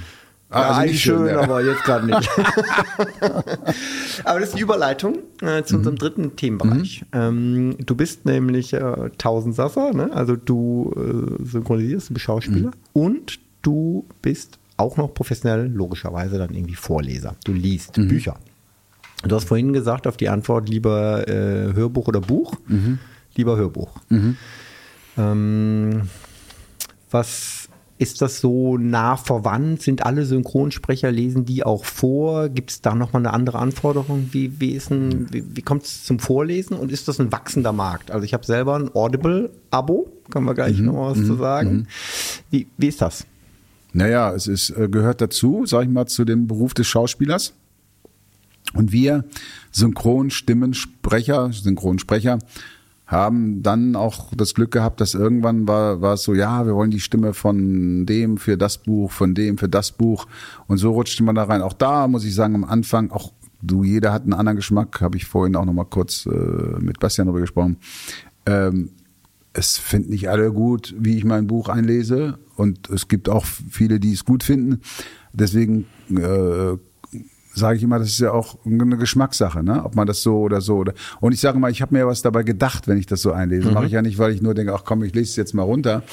[0.51, 1.39] Ah, also eigentlich nicht schön, schön, ja.
[1.41, 2.29] aber jetzt gerade nicht.
[4.25, 5.79] aber das ist die Überleitung äh, zu Mhm.
[5.79, 7.05] unserem dritten Themenbereich.
[7.13, 10.11] Ähm, du bist nämlich äh, Tausendsasser, ne?
[10.13, 10.93] also du
[11.39, 12.73] äh, synchronisierst, du bist Schauspieler Mhm.
[12.93, 17.35] und du bist auch noch professionell, logischerweise dann irgendwie Vorleser.
[17.45, 18.07] Du liest Mhm.
[18.09, 18.37] Bücher.
[19.23, 22.55] Du hast vorhin gesagt auf die Antwort lieber äh, Hörbuch oder Buch.
[22.67, 22.97] Mhm.
[23.35, 23.91] Lieber Hörbuch.
[25.17, 26.01] Ähm,
[27.11, 27.69] was
[28.01, 29.81] ist das so nah verwandt?
[29.83, 32.49] Sind alle Synchronsprecher, lesen die auch vor?
[32.49, 34.29] Gibt es da nochmal eine andere Anforderung?
[34.31, 38.09] Wie, wie, ein- wie, wie kommt es zum Vorlesen und ist das ein wachsender Markt?
[38.09, 41.87] Also ich habe selber ein Audible-Abo, können wir gleich noch was zu sagen.
[42.49, 43.25] Wie, wie ist das?
[43.93, 47.53] Naja, es ist, äh, gehört dazu, sag ich mal, zu dem Beruf des Schauspielers.
[48.73, 49.25] Und wir
[49.71, 52.39] Synchronstimmensprecher, Synchronsprecher,
[53.11, 56.91] haben dann auch das Glück gehabt, dass irgendwann war, war es so, ja, wir wollen
[56.91, 60.27] die Stimme von dem für das Buch, von dem für das Buch.
[60.67, 61.61] Und so rutschte man da rein.
[61.61, 65.17] Auch da muss ich sagen, am Anfang, auch du, jeder hat einen anderen Geschmack, habe
[65.17, 66.29] ich vorhin auch nochmal kurz äh,
[66.79, 67.77] mit Bastian darüber gesprochen.
[68.45, 68.91] Ähm,
[69.53, 72.39] es finden nicht alle gut, wie ich mein Buch einlese.
[72.55, 74.79] Und es gibt auch viele, die es gut finden.
[75.33, 76.77] Deswegen äh,
[77.53, 79.83] sage ich immer, das ist ja auch eine Geschmackssache, ne?
[79.83, 80.93] ob man das so oder so oder.
[81.19, 83.71] Und ich sage mal, ich habe mir was dabei gedacht, wenn ich das so einlese.
[83.71, 85.63] Mache ich ja nicht, weil ich nur denke, ach komm, ich lese es jetzt mal
[85.63, 86.03] runter.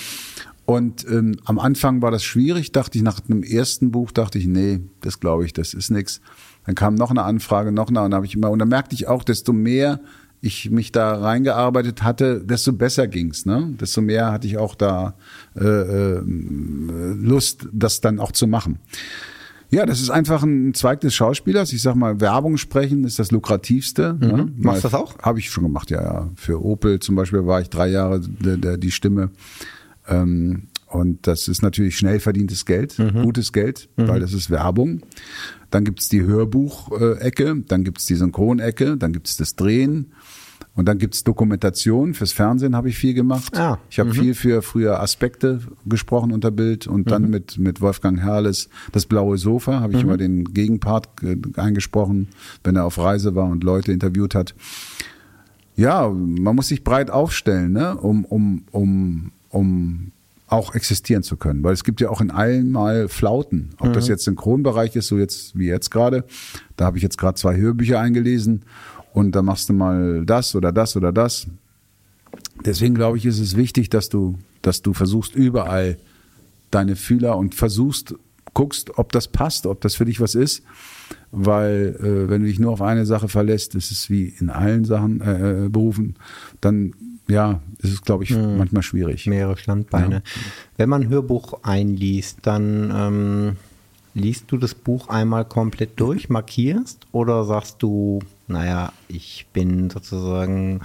[0.65, 4.47] Und ähm, am Anfang war das schwierig, dachte ich, nach einem ersten Buch dachte ich,
[4.47, 6.21] nee, das glaube ich, das ist nix.
[6.67, 9.09] Dann kam noch eine Anfrage, noch eine, und habe ich immer, und dann merkte ich
[9.09, 10.01] auch, desto mehr
[10.41, 13.75] ich mich da reingearbeitet hatte, desto besser ging's, ne?
[13.81, 15.15] Desto mehr hatte ich auch da
[15.57, 18.79] äh, äh, Lust, das dann auch zu machen.
[19.71, 21.73] Ja, das ist einfach ein Zweig des Schauspielers.
[21.75, 24.17] Ich sag mal, Werbung sprechen ist das lukrativste.
[24.19, 24.51] Ne?
[24.57, 24.63] Mhm.
[24.63, 25.19] Machst du das auch?
[25.19, 26.31] Habe ich schon gemacht, ja, ja.
[26.37, 29.31] Für Opel zum Beispiel war ich drei Jahre der, der, die Stimme.
[30.09, 33.23] Ähm, und das ist natürlich schnell verdientes Geld, Mhm.
[33.25, 35.03] gutes Geld, weil das ist Werbung.
[35.71, 40.13] Dann gibt's die Hörbuch-Ecke, dann gibt's die Synchron-Ecke, dann gibt's das Drehen.
[40.79, 42.15] Und dann gibt's Dokumentation.
[42.15, 43.59] Fürs Fernsehen habe ich viel gemacht.
[43.59, 48.21] Ah, Ich habe viel für früher Aspekte gesprochen unter Bild und dann mit, mit Wolfgang
[48.21, 51.09] Herrles das blaue Sofa habe ich immer den Gegenpart
[51.57, 52.29] eingesprochen,
[52.63, 54.55] wenn er auf Reise war und Leute interviewt hat.
[55.75, 57.97] Ja, man muss sich breit aufstellen, ne?
[57.97, 60.13] um, um, um, um
[60.47, 61.65] auch existieren zu können.
[61.65, 63.71] Weil es gibt ja auch in allen mal Flauten.
[63.81, 66.25] Ob das jetzt Synchronbereich ist, so jetzt wie jetzt gerade.
[66.77, 68.63] Da habe ich jetzt gerade zwei Hörbücher eingelesen
[69.13, 71.47] und da machst du mal das oder das oder das.
[72.65, 75.99] Deswegen glaube ich, ist es wichtig, dass du, dass du versuchst überall
[76.71, 78.15] deine Fühler und versuchst,
[78.55, 80.63] guckst, ob das passt, ob das für dich was ist.
[81.31, 84.85] Weil äh, wenn du dich nur auf eine Sache verlässt, ist es wie in allen
[84.85, 86.17] Sachen äh, äh, Berufen,
[86.61, 86.95] dann
[87.29, 89.27] ja, ist es, glaube ich, manchmal schwierig.
[89.27, 90.23] Mehrere Standbeine.
[90.79, 93.57] Wenn man ein Hörbuch einliest, dann ähm,
[94.15, 100.81] liest du das Buch einmal komplett durch, markierst oder sagst du, naja, ich bin sozusagen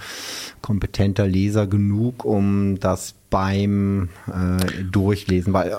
[0.60, 5.74] kompetenter Leser genug, um das beim äh, Durchlesen, weil äh,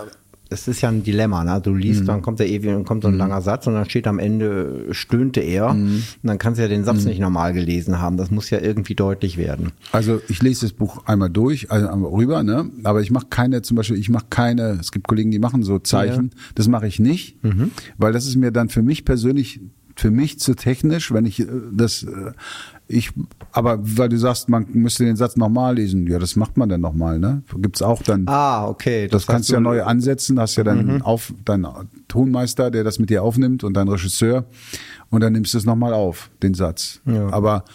[0.48, 1.60] es ist ja ein Dilemma, ne?
[1.60, 4.06] Du liest, dann kommt der ewig, dann kommt so ein langer Satz und dann steht
[4.06, 5.70] am Ende, stöhnte er.
[5.72, 8.16] Und dann kannst du ja den Satz nicht normal gelesen haben.
[8.16, 9.72] Das muss ja irgendwie deutlich werden.
[9.92, 12.70] Also ich lese das Buch einmal durch, also einmal rüber, ne?
[12.84, 15.80] Aber ich mache keine, zum Beispiel, ich mache keine, es gibt Kollegen, die machen so
[15.80, 16.30] Zeichen.
[16.54, 17.38] Das mache ich nicht,
[17.98, 19.60] weil das ist mir dann für mich persönlich,
[19.96, 22.32] für mich zu technisch, wenn ich äh, das, äh,
[22.88, 23.12] ich,
[23.52, 26.82] aber weil du sagst, man müsste den Satz nochmal lesen, ja, das macht man dann
[26.82, 27.42] nochmal, ne?
[27.58, 28.28] Gibt's auch dann.
[28.28, 29.08] Ah, okay.
[29.08, 31.68] Das, kannst du ja neu ansetzen, hast ja deinen, auf, deinen
[32.08, 34.46] Tonmeister, der das mit dir aufnimmt und deinen Regisseur
[35.10, 37.02] und dann nimmst du es nochmal auf, den Satz.
[37.06, 37.32] Ja.
[37.32, 37.66] Aber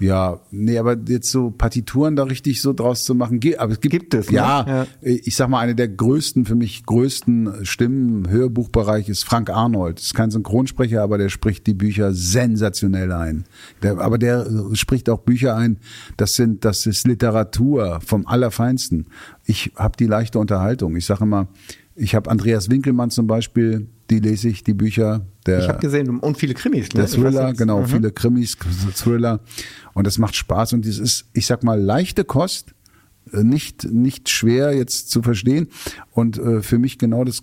[0.00, 3.92] ja, nee, aber jetzt so Partituren da richtig so draus zu machen, aber es gibt,
[3.92, 4.36] Gibt es, ne?
[4.36, 4.86] ja, Ja.
[5.00, 9.98] ich sag mal, eine der größten, für mich größten Stimmen im Hörbuchbereich ist Frank Arnold.
[9.98, 13.44] Ist kein Synchronsprecher, aber der spricht die Bücher sensationell ein.
[13.82, 15.78] Der, aber der spricht auch Bücher ein,
[16.16, 19.06] das sind, das ist Literatur vom Allerfeinsten.
[19.44, 20.96] Ich habe die leichte Unterhaltung.
[20.96, 21.48] Ich sage immer,
[21.98, 25.26] ich habe Andreas Winkelmann zum Beispiel, die lese ich, die Bücher.
[25.46, 26.88] Der, Ich habe gesehen, und viele Krimis.
[26.94, 27.00] Ne?
[27.02, 27.86] der Thriller, genau, Mhm.
[27.86, 28.56] viele Krimis,
[28.94, 29.40] Thriller.
[29.94, 32.74] Und das macht Spaß und das ist, ich sag mal, leichte Kost,
[33.32, 35.68] äh, nicht, nicht schwer jetzt zu verstehen
[36.12, 37.42] und äh, für mich genau das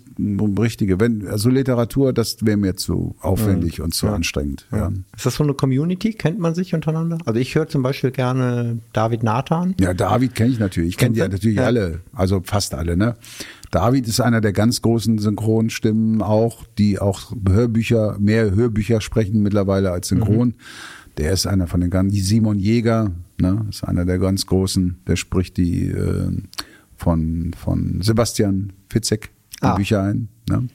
[0.58, 0.98] Richtige.
[0.98, 4.66] Wenn, also Literatur, das wäre mir zu aufwendig und zu anstrengend.
[4.72, 4.90] Ja.
[5.16, 6.12] Ist das so eine Community?
[6.12, 7.18] Kennt man sich untereinander?
[7.24, 9.76] Also ich höre zum Beispiel gerne David Nathan.
[9.78, 10.90] Ja, David kenne ich natürlich.
[10.90, 11.28] Ich kenne die du?
[11.28, 11.66] natürlich Ja.
[11.66, 12.96] alle, also fast alle.
[12.96, 13.14] Ne?
[13.76, 19.90] David ist einer der ganz großen Synchronstimmen auch, die auch Hörbücher, mehr Hörbücher sprechen mittlerweile
[19.90, 20.48] als Synchron.
[20.48, 20.54] Mhm.
[21.18, 24.96] Der ist einer von den ganz, die Simon Jäger, ne, ist einer der ganz großen,
[25.06, 26.30] der spricht die äh,
[26.96, 29.28] von, von Sebastian Fitzek
[29.60, 29.74] die Ah.
[29.74, 30.28] Bücher ein.
[30.48, 30.68] Ne?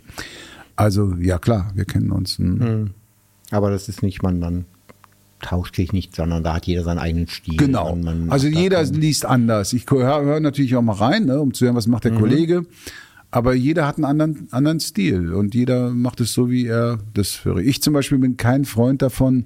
[0.76, 2.38] Also, ja klar, wir kennen uns.
[2.38, 2.92] Hm.
[3.50, 4.66] Aber das ist nicht, man, man
[5.42, 7.58] tauscht sich nicht, sondern da hat jeder seinen eigenen Stil.
[7.58, 7.98] Genau.
[8.30, 9.74] Also jeder liest anders.
[9.74, 12.10] Ich höre hör natürlich auch mal rein, ne, um zu hören, was macht Mhm.
[12.10, 12.66] der Kollege.
[13.34, 17.46] Aber jeder hat einen anderen, anderen Stil und jeder macht es so, wie er das
[17.46, 17.58] höre.
[17.60, 19.46] Ich zum Beispiel bin kein Freund davon,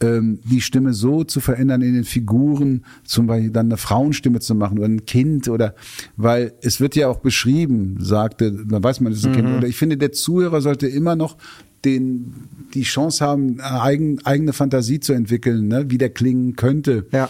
[0.00, 4.56] ähm, die Stimme so zu verändern in den Figuren, zum Beispiel dann eine Frauenstimme zu
[4.56, 5.76] machen oder ein Kind oder,
[6.16, 9.36] weil es wird ja auch beschrieben, sagte, dann weiß man, das ist ein Mhm.
[9.36, 9.56] Kind.
[9.58, 11.36] Oder ich finde, der Zuhörer sollte immer noch
[11.84, 12.34] den,
[12.74, 17.06] die Chance haben, eine eigen, eigene Fantasie zu entwickeln, ne, wie der klingen könnte.
[17.12, 17.28] Ja.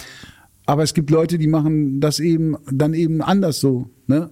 [0.66, 3.90] Aber es gibt Leute, die machen das eben dann eben anders so.
[4.06, 4.30] Ne?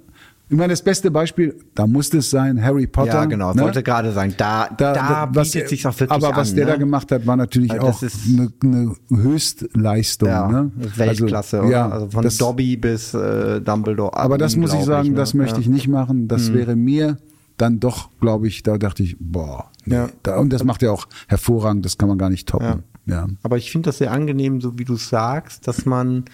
[0.48, 3.12] Ich meine, das beste Beispiel, da muss es sein, Harry Potter.
[3.12, 3.54] Ja, genau.
[3.54, 3.62] Ne?
[3.62, 6.36] Wollte gerade sagen, da, da, was bietet sich auch wirklich Aber an.
[6.36, 6.72] was der ne?
[6.72, 10.28] da gemacht hat, war natürlich Also auch eine, eine Höchstleistung.
[10.28, 10.72] ja, ne?
[10.96, 11.58] Weltklasse.
[11.58, 11.76] Also, oder?
[11.76, 14.16] ja, also von das, Dobby bis äh, Dumbledore.
[14.16, 15.14] aber das muss ich sagen, ne?
[15.14, 15.60] das möchte ja.
[15.60, 16.26] ich nicht machen.
[16.26, 17.18] Das wäre mir
[17.60, 19.70] dann doch, glaube ich, da dachte ich, boah.
[19.84, 19.94] Nee.
[19.94, 20.08] Ja.
[20.22, 22.84] Da, und das macht er auch hervorragend, das kann man gar nicht toppen.
[23.06, 23.26] Ja.
[23.42, 26.24] Aber ich finde das sehr angenehm, so wie du sagst, dass man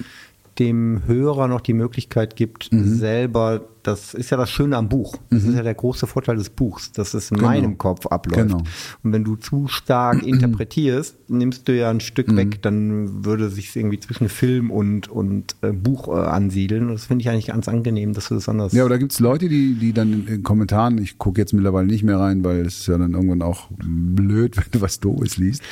[0.59, 2.95] dem Hörer noch die Möglichkeit gibt, Mhm.
[2.97, 5.17] selber, das ist ja das Schöne am Buch.
[5.31, 7.49] Das ist ja der große Vorteil des Buchs, dass es in Genau.
[7.49, 8.49] meinem Kopf abläuft.
[8.49, 8.63] Genau.
[9.03, 12.37] Und wenn du zu stark interpretierst, nimmst du ja ein Stück Mhm.
[12.37, 16.87] weg, dann würde sich irgendwie zwischen Film und, und äh, Buch äh, ansiedeln.
[16.89, 18.73] Und das finde ich eigentlich ganz angenehm, dass du das anders.
[18.73, 22.03] Ja, oder gibt's Leute, die, die dann in, in Kommentaren, ich gucke jetzt mittlerweile nicht
[22.03, 25.63] mehr rein, weil es ist ja dann irgendwann auch blöd, wenn du was Doofes liest,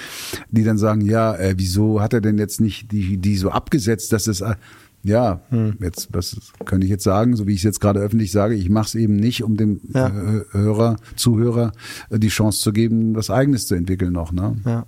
[0.51, 4.12] die dann sagen, ja, äh, wieso hat er denn jetzt nicht die, die so abgesetzt,
[4.12, 4.55] dass es, äh,
[5.05, 5.77] ja, Hm.
[5.81, 8.69] jetzt, was kann ich jetzt sagen, so wie ich es jetzt gerade öffentlich sage, ich
[8.71, 10.09] mache es eben nicht, um dem Ja.
[10.09, 11.73] äh, Hörer, Zuhörer
[12.11, 14.33] äh, die Chance zu geben, was Eigenes zu entwickeln noch.
[14.33, 14.57] Ne?
[14.65, 14.87] Ja.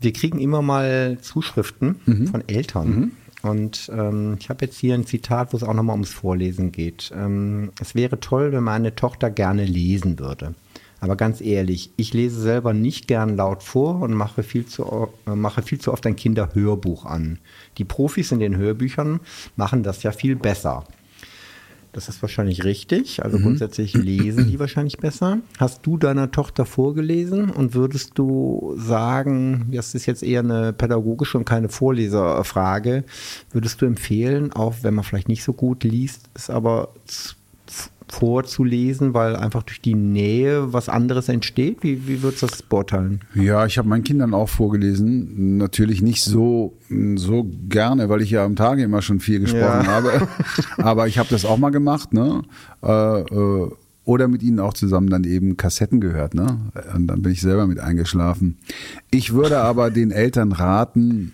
[0.00, 2.26] Wir kriegen immer mal Zuschriften Mhm.
[2.28, 3.12] von Eltern.
[3.42, 7.10] Und ähm, ich habe jetzt hier ein Zitat, wo es auch nochmal ums Vorlesen geht.
[7.14, 10.54] Ähm, es wäre toll, wenn meine Tochter gerne lesen würde.
[11.00, 15.62] Aber ganz ehrlich, ich lese selber nicht gern laut vor und mache viel zu, mache
[15.62, 17.38] viel zu oft ein Kinderhörbuch an.
[17.78, 19.20] Die Profis in den Hörbüchern
[19.56, 20.84] machen das ja viel besser.
[21.92, 23.24] Das ist wahrscheinlich richtig.
[23.24, 25.38] Also grundsätzlich lesen die wahrscheinlich besser.
[25.58, 31.36] Hast du deiner Tochter vorgelesen und würdest du sagen, das ist jetzt eher eine pädagogische
[31.38, 33.04] und keine Vorleserfrage,
[33.50, 36.90] würdest du empfehlen, auch wenn man vielleicht nicht so gut liest, es aber
[38.12, 41.78] vorzulesen, weil einfach durch die Nähe was anderes entsteht?
[41.82, 43.20] Wie, wie würdest du das beurteilen?
[43.34, 45.56] Ja, ich habe meinen Kindern auch vorgelesen.
[45.58, 46.74] Natürlich nicht so,
[47.16, 49.86] so gerne, weil ich ja am Tage immer schon viel gesprochen Ja.
[49.86, 50.28] habe.
[50.78, 52.42] Aber ich habe das auch mal gemacht, ne?
[52.82, 53.70] Äh, äh,
[54.04, 56.58] oder mit ihnen auch zusammen dann eben Kassetten gehört, ne?
[56.94, 58.56] Und dann bin ich selber mit eingeschlafen.
[59.10, 61.32] Ich würde aber den Eltern raten,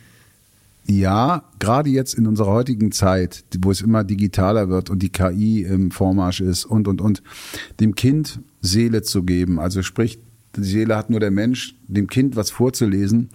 [0.89, 5.63] ja, gerade jetzt in unserer heutigen Zeit, wo es immer digitaler wird und die KI
[5.63, 7.23] im Vormarsch ist und, und, und,
[7.81, 9.59] dem Kind Seele zu geben.
[9.59, 10.19] Also sprich,
[10.57, 13.31] die Seele hat nur der Mensch, dem Kind was vorzulesen,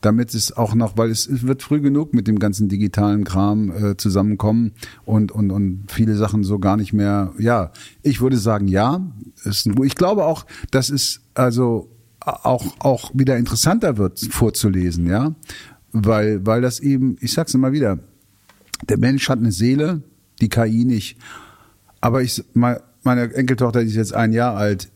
[0.00, 3.96] damit es auch noch, weil es, wird früh genug mit dem ganzen digitalen Kram äh,
[3.96, 4.72] zusammenkommen
[5.04, 7.70] und, und, und viele Sachen so gar nicht mehr, ja,
[8.02, 9.00] ich würde sagen, ja.
[9.44, 11.88] Ist, ein- ich glaube auch, dass es also
[12.20, 15.34] auch, auch wieder interessanter wird vorzulesen, ja.
[15.92, 17.98] Weil, weil das eben, ich sag's immer wieder,
[18.88, 20.02] der Mensch hat eine Seele,
[20.40, 21.16] die KI nicht.
[22.00, 24.88] Aber ich, meine Enkeltochter, die ist jetzt ein Jahr alt,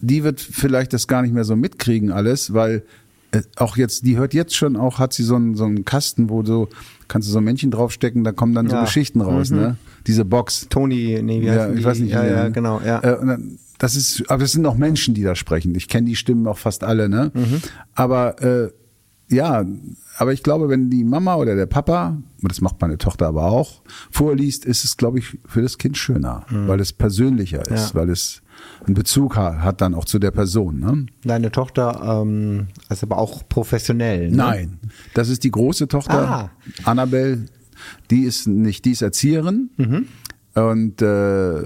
[0.00, 2.82] die wird vielleicht das gar nicht mehr so mitkriegen alles, weil
[3.32, 6.28] äh, auch jetzt, die hört jetzt schon auch, hat sie so einen, so einen Kasten,
[6.30, 6.68] wo du,
[7.08, 8.84] kannst du so ein Männchen draufstecken, da kommen dann so Ja.
[8.84, 9.76] Geschichten raus, ne?
[10.06, 10.66] Diese Box.
[10.68, 11.84] Toni, nee, wie Ja, heißen ich die?
[11.84, 12.12] weiß nicht.
[12.12, 12.98] Ja, ja, genau, ja.
[13.00, 15.74] Äh, dann, das ist, aber das sind auch Menschen, die da sprechen.
[15.74, 17.30] Ich kenne die Stimmen auch fast alle, ne?
[17.34, 17.60] Mhm.
[17.94, 18.70] Aber äh,
[19.28, 19.64] ja,
[20.18, 23.44] aber ich glaube, wenn die Mama oder der Papa, und das macht meine Tochter aber
[23.46, 27.76] auch, vorliest, ist es, glaube ich, für das Kind schöner, weil es persönlicher ist, Mhm.
[27.76, 27.90] Ja.
[27.94, 28.42] weil es
[28.86, 30.78] einen Bezug ha- hat dann auch zu der Person.
[30.80, 31.06] Ne?
[31.24, 34.30] Deine Tochter ähm, ist aber auch professionell.
[34.30, 34.36] Ne?
[34.36, 34.78] Nein,
[35.14, 36.50] das ist die große Tochter, Ah.
[36.84, 37.46] Annabelle,
[38.10, 40.06] die ist nicht, die ist Erzieherin Mhm.
[40.54, 41.62] und äh,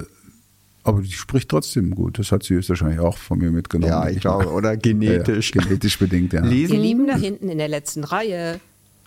[0.83, 2.19] aber die spricht trotzdem gut.
[2.19, 3.91] Das hat sie höchstwahrscheinlich auch von mir mitgenommen.
[3.91, 5.51] Ja, ich glaube, oder genetisch.
[5.53, 6.43] Ja, ja, genetisch bedingt, ja.
[6.43, 6.75] Lesen?
[6.75, 8.59] Ihr Lieben da hinten in der letzten Reihe.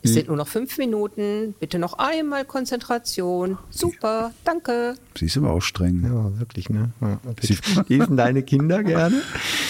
[0.04, 1.54] Es sind nur noch fünf Minuten.
[1.60, 3.56] Bitte noch einmal Konzentration.
[3.70, 4.96] Super, danke.
[5.16, 6.02] Sie ist aber auch streng.
[6.02, 6.90] Ja, wirklich, ne?
[7.00, 7.60] Ja, wirklich.
[7.88, 9.22] Lesen deine Kinder gerne?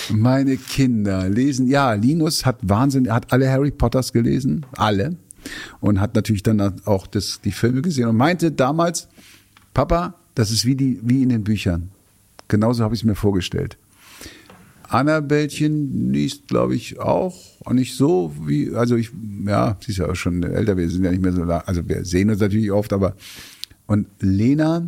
[0.09, 5.17] Meine Kinder lesen, ja, Linus hat Wahnsinn, er hat alle Harry Potters gelesen, alle.
[5.81, 9.09] Und hat natürlich dann auch das, die Filme gesehen und meinte damals,
[9.75, 11.91] Papa, das ist wie, die, wie in den Büchern.
[12.49, 13.77] Genauso habe ich es mir vorgestellt.
[14.89, 17.35] Annabellchen liest, glaube ich, auch
[17.71, 19.11] nicht so wie, also ich,
[19.47, 21.89] ja, sie ist ja auch schon älter, wir sind ja nicht mehr so, lang, also
[21.89, 23.17] wir sehen uns natürlich oft, aber
[23.87, 24.87] und Lena,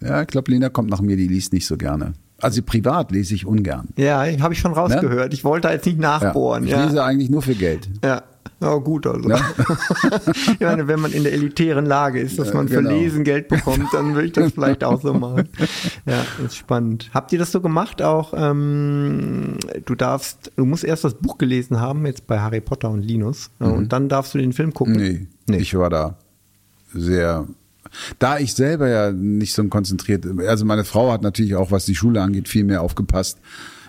[0.00, 2.14] ja, ich glaube, Lena kommt nach mir, die liest nicht so gerne.
[2.40, 3.88] Also privat lese ich ungern.
[3.96, 5.32] Ja, habe ich schon rausgehört.
[5.32, 6.18] Ich wollte da jetzt nicht Ja.
[6.18, 6.64] nachbohren.
[6.64, 7.88] Ich Ja, lese eigentlich nur für Geld.
[8.04, 8.22] ja.
[8.60, 9.28] ja gut, also.
[9.28, 9.38] Ja.
[10.52, 12.90] ich meine, wenn man in der elitären Lage ist, dass Ja, man für genau.
[12.90, 15.48] Lesen Geld bekommt, dann würde ich das vielleicht auch so machen.
[16.06, 17.10] Ja, ist spannend.
[17.14, 18.32] Habt ihr das so gemacht auch?
[18.36, 19.56] Ähm,
[19.86, 23.50] du darfst, du musst erst das Buch gelesen haben, jetzt bei Harry Potter und Linus,
[23.60, 24.94] äh, und dann darfst du den Film gucken.
[25.48, 26.16] Nee, ich war da
[26.92, 27.46] sehr.
[28.18, 31.94] Da ich selber ja nicht so konzentriert, also meine Frau hat natürlich auch, was die
[31.94, 33.38] Schule angeht, viel mehr aufgepasst.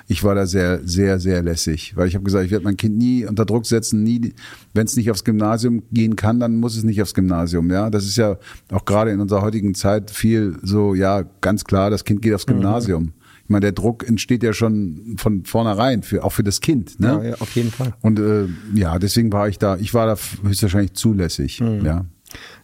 [0.09, 2.97] Ich war da sehr, sehr, sehr lässig, weil ich habe gesagt, ich werde mein Kind
[2.97, 4.33] nie unter Druck setzen, nie,
[4.73, 7.69] wenn es nicht aufs Gymnasium gehen kann, dann muss es nicht aufs Gymnasium.
[7.71, 8.37] Ja, das ist ja
[8.71, 12.45] auch gerade in unserer heutigen Zeit viel so, ja, ganz klar, das Kind geht aufs
[12.45, 13.11] Gymnasium.
[13.47, 16.99] Ich meine, der Druck entsteht ja schon von vornherein, für, auch für das Kind.
[16.99, 17.07] Ne?
[17.07, 17.93] Ja, ja, auf jeden Fall.
[18.01, 21.59] Und äh, ja, deswegen war ich da, ich war da höchstwahrscheinlich zulässig.
[21.59, 22.05] Ja.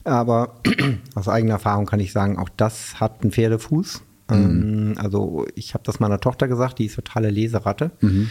[0.03, 0.55] Aber
[1.15, 4.01] aus eigener Erfahrung kann ich sagen, auch das hat einen Pferdefuß.
[4.29, 4.35] Mhm.
[4.35, 7.91] Ähm, also ich habe das meiner Tochter gesagt, die ist totale Leseratte.
[8.01, 8.29] Mhm.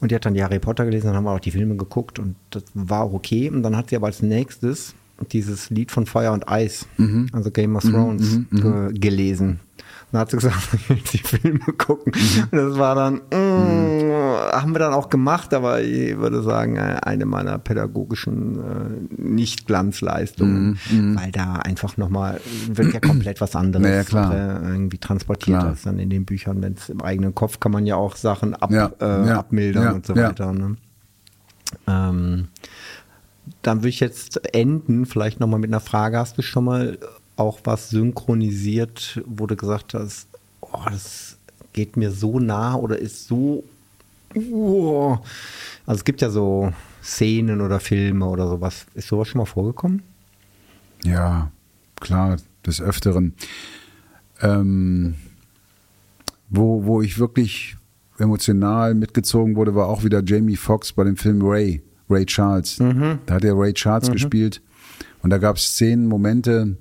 [0.00, 2.20] Und die hat dann die Harry Potter gelesen, dann haben wir auch die Filme geguckt
[2.20, 3.50] und das war auch okay.
[3.50, 4.94] Und dann hat sie aber als nächstes
[5.32, 7.28] dieses Lied von Feuer und Eis, Mhm.
[7.32, 9.48] also Game of Thrones, ge gelesen.
[9.48, 12.12] Und dann hat sie gesagt, ich will die Filme gucken.
[12.14, 12.42] Mhm.
[12.52, 14.10] Und das war dann, mm,
[14.52, 20.78] haben wir dann auch gemacht, aber ich würde sagen, äh, eine meiner pädagogischen äh, Nicht-Glanzleistungen,
[21.16, 24.34] weil da einfach nochmal, wird ja komplett was anderes ja, klar.
[24.34, 25.70] Äh, irgendwie transportiert Klar.
[25.70, 26.62] als dann in den Büchern.
[26.62, 29.94] Wenn es im eigenen Kopf kann man ja auch Sachen ab, Ja, äh, ja, abmildern
[29.94, 30.52] und so weiter.
[30.52, 30.76] Ne?
[31.86, 32.48] Ähm,
[33.62, 36.18] dann würde ich jetzt enden, vielleicht nochmal mit einer Frage.
[36.18, 36.98] Hast du schon mal
[37.36, 40.28] auch was synchronisiert, wo du gesagt hast,
[40.60, 41.38] oh, das
[41.72, 43.64] geht mir so nah oder ist so.
[44.34, 45.18] Oh.
[45.86, 46.72] Also es gibt ja so
[47.02, 48.86] Szenen oder Filme oder sowas.
[48.94, 50.02] Ist sowas schon mal vorgekommen?
[51.04, 51.50] Ja,
[52.00, 53.34] klar, des Öfteren.
[54.40, 55.14] Ähm,
[56.50, 57.76] wo, wo ich wirklich
[58.18, 62.76] emotional mitgezogen wurde, war auch wieder Jamie Foxx bei dem Film Ray, Ray Charles.
[63.26, 64.60] Da hat er Ray Charles gespielt.
[65.22, 66.76] Und da gab es Szenen, Momente,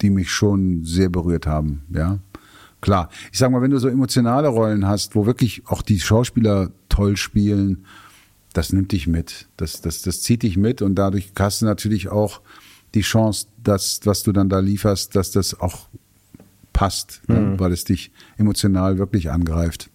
[0.00, 2.18] die mich schon sehr berührt haben, ja.
[2.80, 6.70] Klar, ich sag mal, wenn du so emotionale Rollen hast, wo wirklich auch die Schauspieler
[6.88, 7.84] toll spielen,
[8.52, 9.48] das nimmt dich mit.
[9.56, 12.40] Das, das, das zieht dich mit und dadurch hast du natürlich auch
[12.94, 15.88] die Chance, dass, was du dann da lieferst, dass das auch
[16.72, 17.54] passt, ne?
[17.58, 19.90] weil es dich emotional wirklich angreift.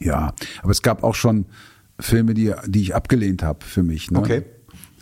[0.00, 1.46] Ja, aber es gab auch schon
[1.98, 4.10] Filme, die, die ich abgelehnt habe für mich.
[4.10, 4.18] Ne?
[4.18, 4.44] Okay.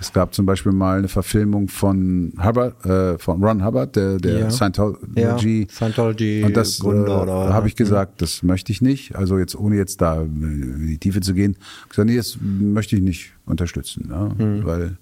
[0.01, 4.39] Es gab zum Beispiel mal eine Verfilmung von Hubbard, äh, von Ron Hubbard, der, der
[4.41, 4.51] Ja.
[4.51, 5.67] Scientology.
[5.69, 9.15] Ja, Scientology Und das äh, habe ich gesagt, das möchte ich nicht.
[9.15, 11.57] Also jetzt ohne jetzt da in die Tiefe zu gehen,
[11.91, 14.65] gesagt, nee, das möchte ich nicht unterstützen, ja, Hm.
[14.65, 14.97] weil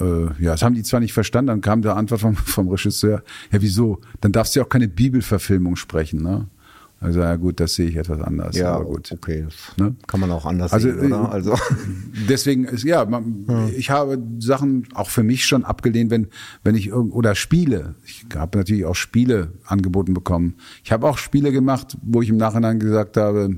[0.00, 3.22] äh, ja, das haben die zwar nicht verstanden, dann kam der Antwort vom, vom Regisseur,
[3.50, 4.00] ja wieso?
[4.20, 6.46] Dann darfst du ja auch keine Bibelverfilmung sprechen, ne?
[7.04, 8.56] Also ja gut, das sehe ich etwas anders.
[8.56, 9.12] Ja, aber gut.
[9.12, 9.46] okay.
[9.76, 9.94] Ne?
[10.06, 11.30] kann man auch anders Also, sehen, äh, oder?
[11.30, 11.54] Also,
[12.28, 13.44] Deswegen ist ja, man,
[13.76, 16.28] ich habe Sachen auch für mich schon abgelehnt, wenn
[16.62, 17.94] wenn ich oder Spiele.
[18.06, 20.54] Ich habe natürlich auch Spiele angeboten bekommen.
[20.82, 23.56] Ich habe auch Spiele gemacht, wo ich im Nachhinein gesagt habe,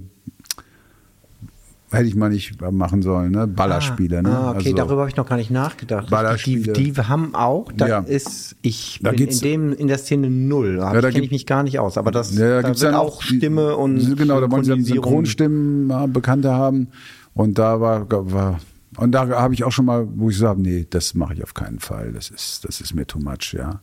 [1.90, 3.46] hätte ich mal nicht machen sollen, ne?
[3.46, 4.30] Ballerspiele, ne?
[4.30, 6.10] Ah, okay, Also- darüber habe ich noch gar nicht nachgedacht.
[6.10, 6.72] Ballerspiele.
[6.72, 7.98] Die, die haben auch, da Ja.
[8.00, 10.76] ist, ich Da bin in dem, in der Szene null.
[10.76, 11.96] Da Ja, kenne ich mich gar nicht aus.
[11.96, 14.82] Aber das, Ja, da da dann auch Stimme und genau, da wollen sie.
[14.82, 16.88] Synchronstimmen Bekannte haben
[17.34, 18.60] und da war, war
[18.96, 21.54] und da habe ich auch schon mal, wo ich sage, nee, das mache ich auf
[21.54, 22.12] keinen Fall.
[22.12, 23.80] Das ist, das ist mir too much, ja.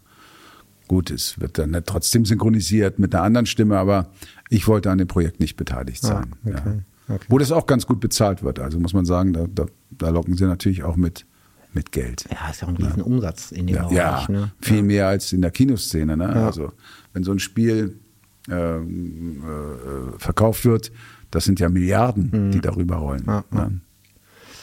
[0.87, 4.07] Gut, es wird dann trotzdem synchronisiert mit einer anderen Stimme, aber
[4.49, 6.33] ich wollte an dem Projekt nicht beteiligt sein.
[6.45, 6.73] Ah, okay, ja.
[7.09, 7.25] Okay.
[7.29, 8.59] Wo das auch ganz gut bezahlt wird.
[8.59, 11.25] Also muss man sagen, da, da, da locken sie natürlich auch mit,
[11.73, 12.25] mit Geld.
[12.31, 14.27] Ja, ist ja auch ein riesen Umsatz in dem Ja, Bereich.
[14.27, 14.51] ja Ne?
[14.61, 16.15] viel mehr als in der Kinoszene.
[16.17, 16.29] Ne?
[16.29, 16.71] Also
[17.13, 17.99] wenn so ein Spiel
[18.49, 20.91] ähm, äh, verkauft wird,
[21.31, 23.21] das sind ja Milliarden, die darüber rollen.
[23.23, 23.27] Mhm.
[23.29, 23.69] Ja, ja.
[23.69, 23.81] Ne?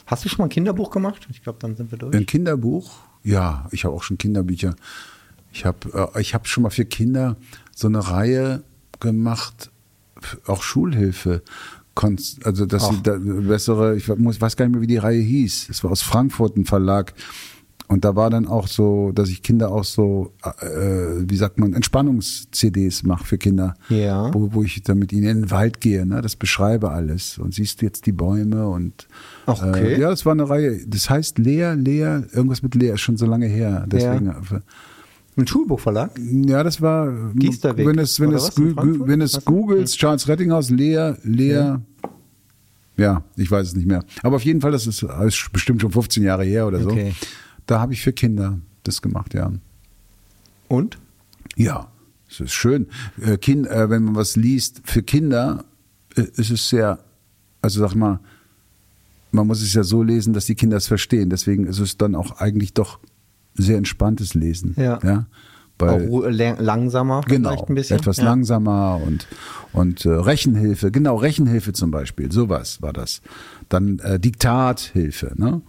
[0.07, 1.27] Hast du schon mal ein Kinderbuch gemacht?
[1.31, 2.15] Ich glaube, dann sind wir durch.
[2.15, 2.91] Ein Kinderbuch?
[3.23, 4.75] Ja, ich habe auch schon Kinderbücher.
[5.53, 7.37] Ich habe äh, ich hab schon mal für Kinder
[7.75, 8.63] so eine Reihe
[8.99, 9.71] gemacht,
[10.47, 11.43] auch Schulhilfe.
[12.01, 13.03] Konst- Also dass sie Ach.
[13.03, 15.69] da bessere, ich muss, weiß gar nicht mehr, wie die Reihe hieß.
[15.71, 17.13] Es war aus Frankfurt ein Verlag.
[17.89, 20.69] Und da war dann auch so, dass ich Kinder auch so, äh,
[21.29, 23.75] wie sagt man, Entspannungs-CDs mache für Kinder.
[23.89, 24.33] Ja.
[24.33, 26.21] Wo, wo ich dann mit ihnen in den Wald gehe, ne?
[26.23, 27.39] Das beschreibe alles.
[27.39, 29.09] Und siehst du jetzt die Bäume und
[29.47, 29.95] Ach, okay.
[29.95, 30.81] äh, ja, das war eine Reihe.
[30.87, 33.85] Das heißt Lea, Lea, irgendwas mit Lea, ist schon so lange her.
[33.91, 34.35] Deswegen, äh,
[35.41, 36.19] Ein Schulbuchverlag?
[36.19, 41.77] ja, das war, Giesterweg, wenn es, wenn es, wenn es googles, Charles Rettinghaus, Lea, Lea,
[42.97, 43.25] ja.
[43.37, 44.05] ich weiß es nicht mehr.
[44.23, 46.91] Aber auf jeden Fall, das ist, das ist bestimmt schon 15 Jahre her oder so.
[46.91, 47.15] Okay.
[47.67, 49.51] Da habe ich für Kinder das gemacht, ja.
[50.69, 50.99] Und?
[51.57, 51.91] Ja,
[52.29, 52.87] es ist schön.
[53.21, 55.65] Äh, kind, äh, wenn man was liest, für Kinder
[56.17, 56.99] äh, ist es sehr,
[57.63, 58.21] also sag mal,
[59.33, 61.31] man muss es ja so lesen, dass die Kinder es verstehen.
[61.31, 62.99] Deswegen ist es dann auch eigentlich doch
[63.55, 64.75] sehr entspanntes Lesen.
[64.77, 64.99] Ja.
[65.03, 65.27] ja?
[65.79, 67.99] Weil, Auch langsamer Genau, vielleicht ein bisschen.
[67.99, 68.25] etwas ja.
[68.25, 69.27] langsamer und,
[69.73, 73.23] und äh, Rechenhilfe, genau, Rechenhilfe zum Beispiel, sowas war das.
[73.71, 75.63] Dann äh, Diktathilfe, ne?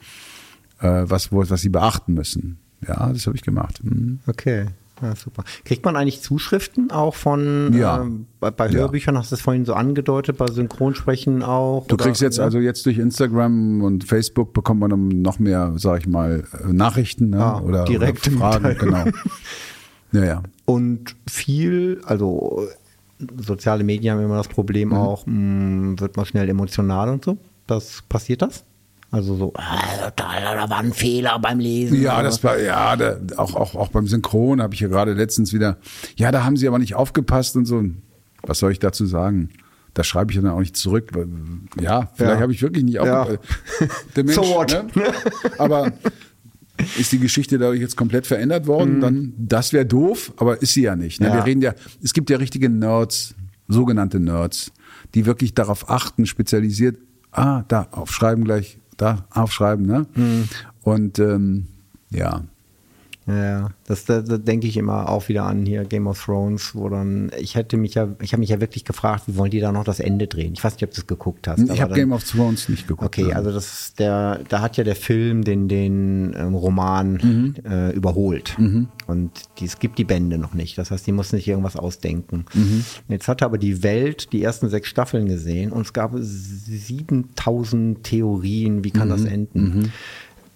[0.79, 2.57] äh, was, wo, was sie beachten müssen.
[2.85, 3.83] Ja, das habe ich gemacht.
[3.83, 4.19] Mhm.
[4.27, 4.65] Okay.
[5.01, 5.43] Ja, super.
[5.65, 8.01] Kriegt man eigentlich Zuschriften auch von Ja.
[8.01, 8.69] ähm, bei, bei.
[8.69, 11.87] Hörbüchern, hast du es vorhin so angedeutet, bei Synchronsprechen auch?
[11.87, 16.01] Du oder- kriegst jetzt also jetzt durch Instagram und Facebook bekommt man noch mehr, sag
[16.01, 17.43] ich mal, äh, Nachrichten ne?
[17.43, 18.77] Ah, oder, direkte oder Fragen.
[18.79, 19.05] Genau.
[20.13, 20.43] Ja, ja.
[20.65, 22.67] Und viel, also
[23.19, 24.95] äh, soziale Medien haben immer das Problem Mhm.
[24.95, 27.37] auch, mh, wird man schnell emotional und so.
[27.65, 28.65] Das passiert das?
[29.11, 32.01] Also so, ah, da war ein Fehler beim Lesen.
[32.01, 35.51] Ja, das war, ja, da, auch, auch, auch beim Synchron habe ich ja gerade letztens
[35.51, 35.77] wieder,
[36.15, 37.83] ja, da haben sie aber nicht aufgepasst und so.
[38.43, 39.49] Was soll ich dazu sagen?
[39.93, 41.09] Da schreibe ich dann auch nicht zurück.
[41.13, 41.27] weil,
[41.81, 42.41] Ja, vielleicht Ja.
[42.41, 43.23] habe ich wirklich nicht Ja.
[43.23, 43.49] aufgepasst.
[44.15, 44.71] Der Mensch, So what?
[44.95, 45.03] Ne?
[45.57, 45.91] Aber
[46.97, 50.83] ist die Geschichte dadurch jetzt komplett verändert worden, dann, das wäre doof, aber ist sie
[50.83, 51.19] ja nicht.
[51.19, 51.27] Ne?
[51.27, 51.33] Mhm.
[51.33, 51.39] Ja.
[51.39, 53.35] Wir reden ja, es gibt ja richtige Nerds,
[53.67, 54.71] sogenannte Nerds,
[55.13, 56.97] die wirklich darauf achten, spezialisiert,
[57.33, 60.05] ah, da, aufschreiben gleich, da, aufschreiben, ne?
[60.15, 60.49] Mhm.
[60.83, 61.67] Und ähm,
[62.09, 62.41] ja,
[63.27, 66.89] Ja, das, da, da denke ich immer auch wieder an hier Game of Thrones, wo
[66.89, 69.71] dann, ich hätte mich ja, ich habe mich ja wirklich gefragt, wie wollen die da
[69.71, 70.53] noch das Ende drehen?
[70.53, 71.59] Ich weiß nicht, ob du es geguckt hast.
[71.69, 73.05] ich habe Game of Thrones nicht geguckt.
[73.19, 77.53] Okay, also das ist der, da hat ja der Film den, den ähm, Roman Mhm.
[77.63, 78.57] äh, überholt.
[79.07, 80.77] Und die, es gibt die Bände noch nicht.
[80.79, 82.45] Das heißt, die mussten sich irgendwas ausdenken.
[82.55, 82.83] Mhm.
[83.07, 88.83] Jetzt hatte aber die Welt die ersten sechs Staffeln gesehen und es gab 7000 Theorien,
[88.83, 89.27] wie kann das Mhm.
[89.27, 89.91] enden.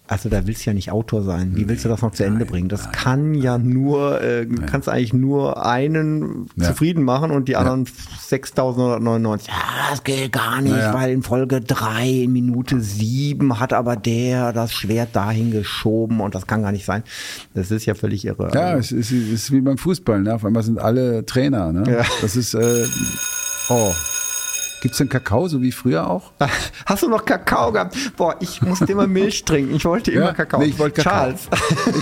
[0.08, 1.54] Also da willst du ja nicht Autor sein.
[1.56, 2.70] Wie willst du das noch zu Ende bringen?
[2.70, 6.68] Das kann ja nur, äh, du kannst eigentlich nur einen Ja.
[6.68, 7.88] zufrieden machen und die anderen
[8.20, 9.48] 6999.
[9.48, 9.54] Ja,
[9.90, 10.94] das geht gar nicht, Ja, ja.
[10.94, 16.36] weil in Folge 3, in Minute 7 hat aber der das Schwert dahin geschoben und
[16.36, 17.04] das kann gar nicht sein.
[17.56, 18.52] Das ist ja völlig irre.
[18.54, 20.36] Ja, Also, es ist, es ist wie beim Fußball, ne?
[20.36, 21.84] Auf einmal sind alle Trainer, ne?
[21.92, 22.04] Ja.
[22.22, 22.86] Das ist, äh,
[23.70, 23.92] oh.
[24.86, 26.32] Gibt's denn Kakao, so wie früher auch?
[26.86, 27.98] Hast du noch Kakao gehabt?
[28.18, 29.74] Boah, ich musste immer Milch trinken.
[29.74, 30.34] Ich wollte immer Ja?
[30.34, 30.60] Kakao.
[30.60, 31.22] Nee, ich wollte Kakao.
[31.22, 31.48] Charles.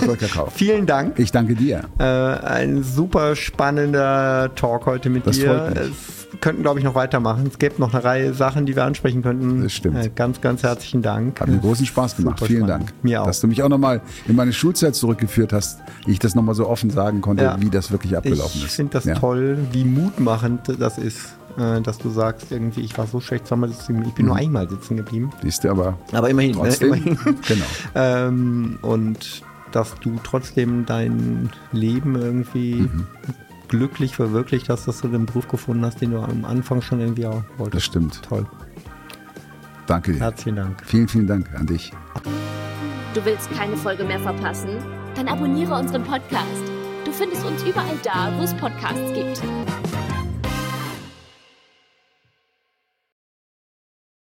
[0.02, 0.48] Ich wollte Kakao.
[0.54, 1.18] Vielen Dank.
[1.18, 1.84] Ich danke dir.
[1.98, 5.46] Äh, ein super spannender Talk heute mit Das dir.
[5.48, 5.94] freut mich.
[6.34, 7.48] Es könnten, glaube ich, noch weitermachen.
[7.50, 9.64] Es gäbe noch eine Reihe Sachen, die wir ansprechen könnten.
[9.64, 10.04] Das stimmt.
[10.04, 11.40] Äh, ganz, ganz herzlichen Dank.
[11.40, 12.40] Hat mir großen Spaß gemacht.
[12.40, 12.90] Super Vielen spannend.
[12.90, 13.04] Dank.
[13.04, 13.28] Mir auch.
[13.28, 16.90] Dass du mich auch nochmal in meine Schulzeit zurückgeführt hast, ich das nochmal so offen
[16.90, 17.56] sagen konnte, Ja.
[17.62, 18.76] wie das wirklich abgelaufen Ich ist.
[18.76, 19.16] finde das Ja.
[19.16, 23.70] toll, wie mutmachend das ist, äh, dass du sagst, irgendwie, ich war so schlecht zweimal
[23.70, 24.10] sitzen geblieben.
[24.10, 25.30] Ich bin nur einmal sitzen geblieben.
[25.41, 26.51] Siehst du, aber Aber immerhin.
[26.51, 26.58] Ne?
[26.58, 26.93] trotzdem.
[26.93, 27.18] immerhin.
[27.47, 27.66] genau.
[27.95, 29.41] Ähm, und
[29.72, 33.08] dass du trotzdem dein Leben irgendwie Mhm.
[33.68, 37.26] glücklich verwirklicht hast, dass du den Beruf gefunden hast, den du am Anfang schon irgendwie
[37.26, 37.76] auch wolltest.
[37.78, 38.22] Das stimmt.
[38.22, 38.45] Toll.
[39.88, 40.20] Danke dir.
[40.20, 40.82] Herzlichen Dank.
[40.86, 41.91] Vielen, vielen Dank an dich.
[43.14, 44.70] Du willst keine Folge mehr verpassen?
[45.16, 46.64] Dann abonniere unseren Podcast.
[47.06, 49.41] Du findest uns überall da, wo es Podcasts gibt.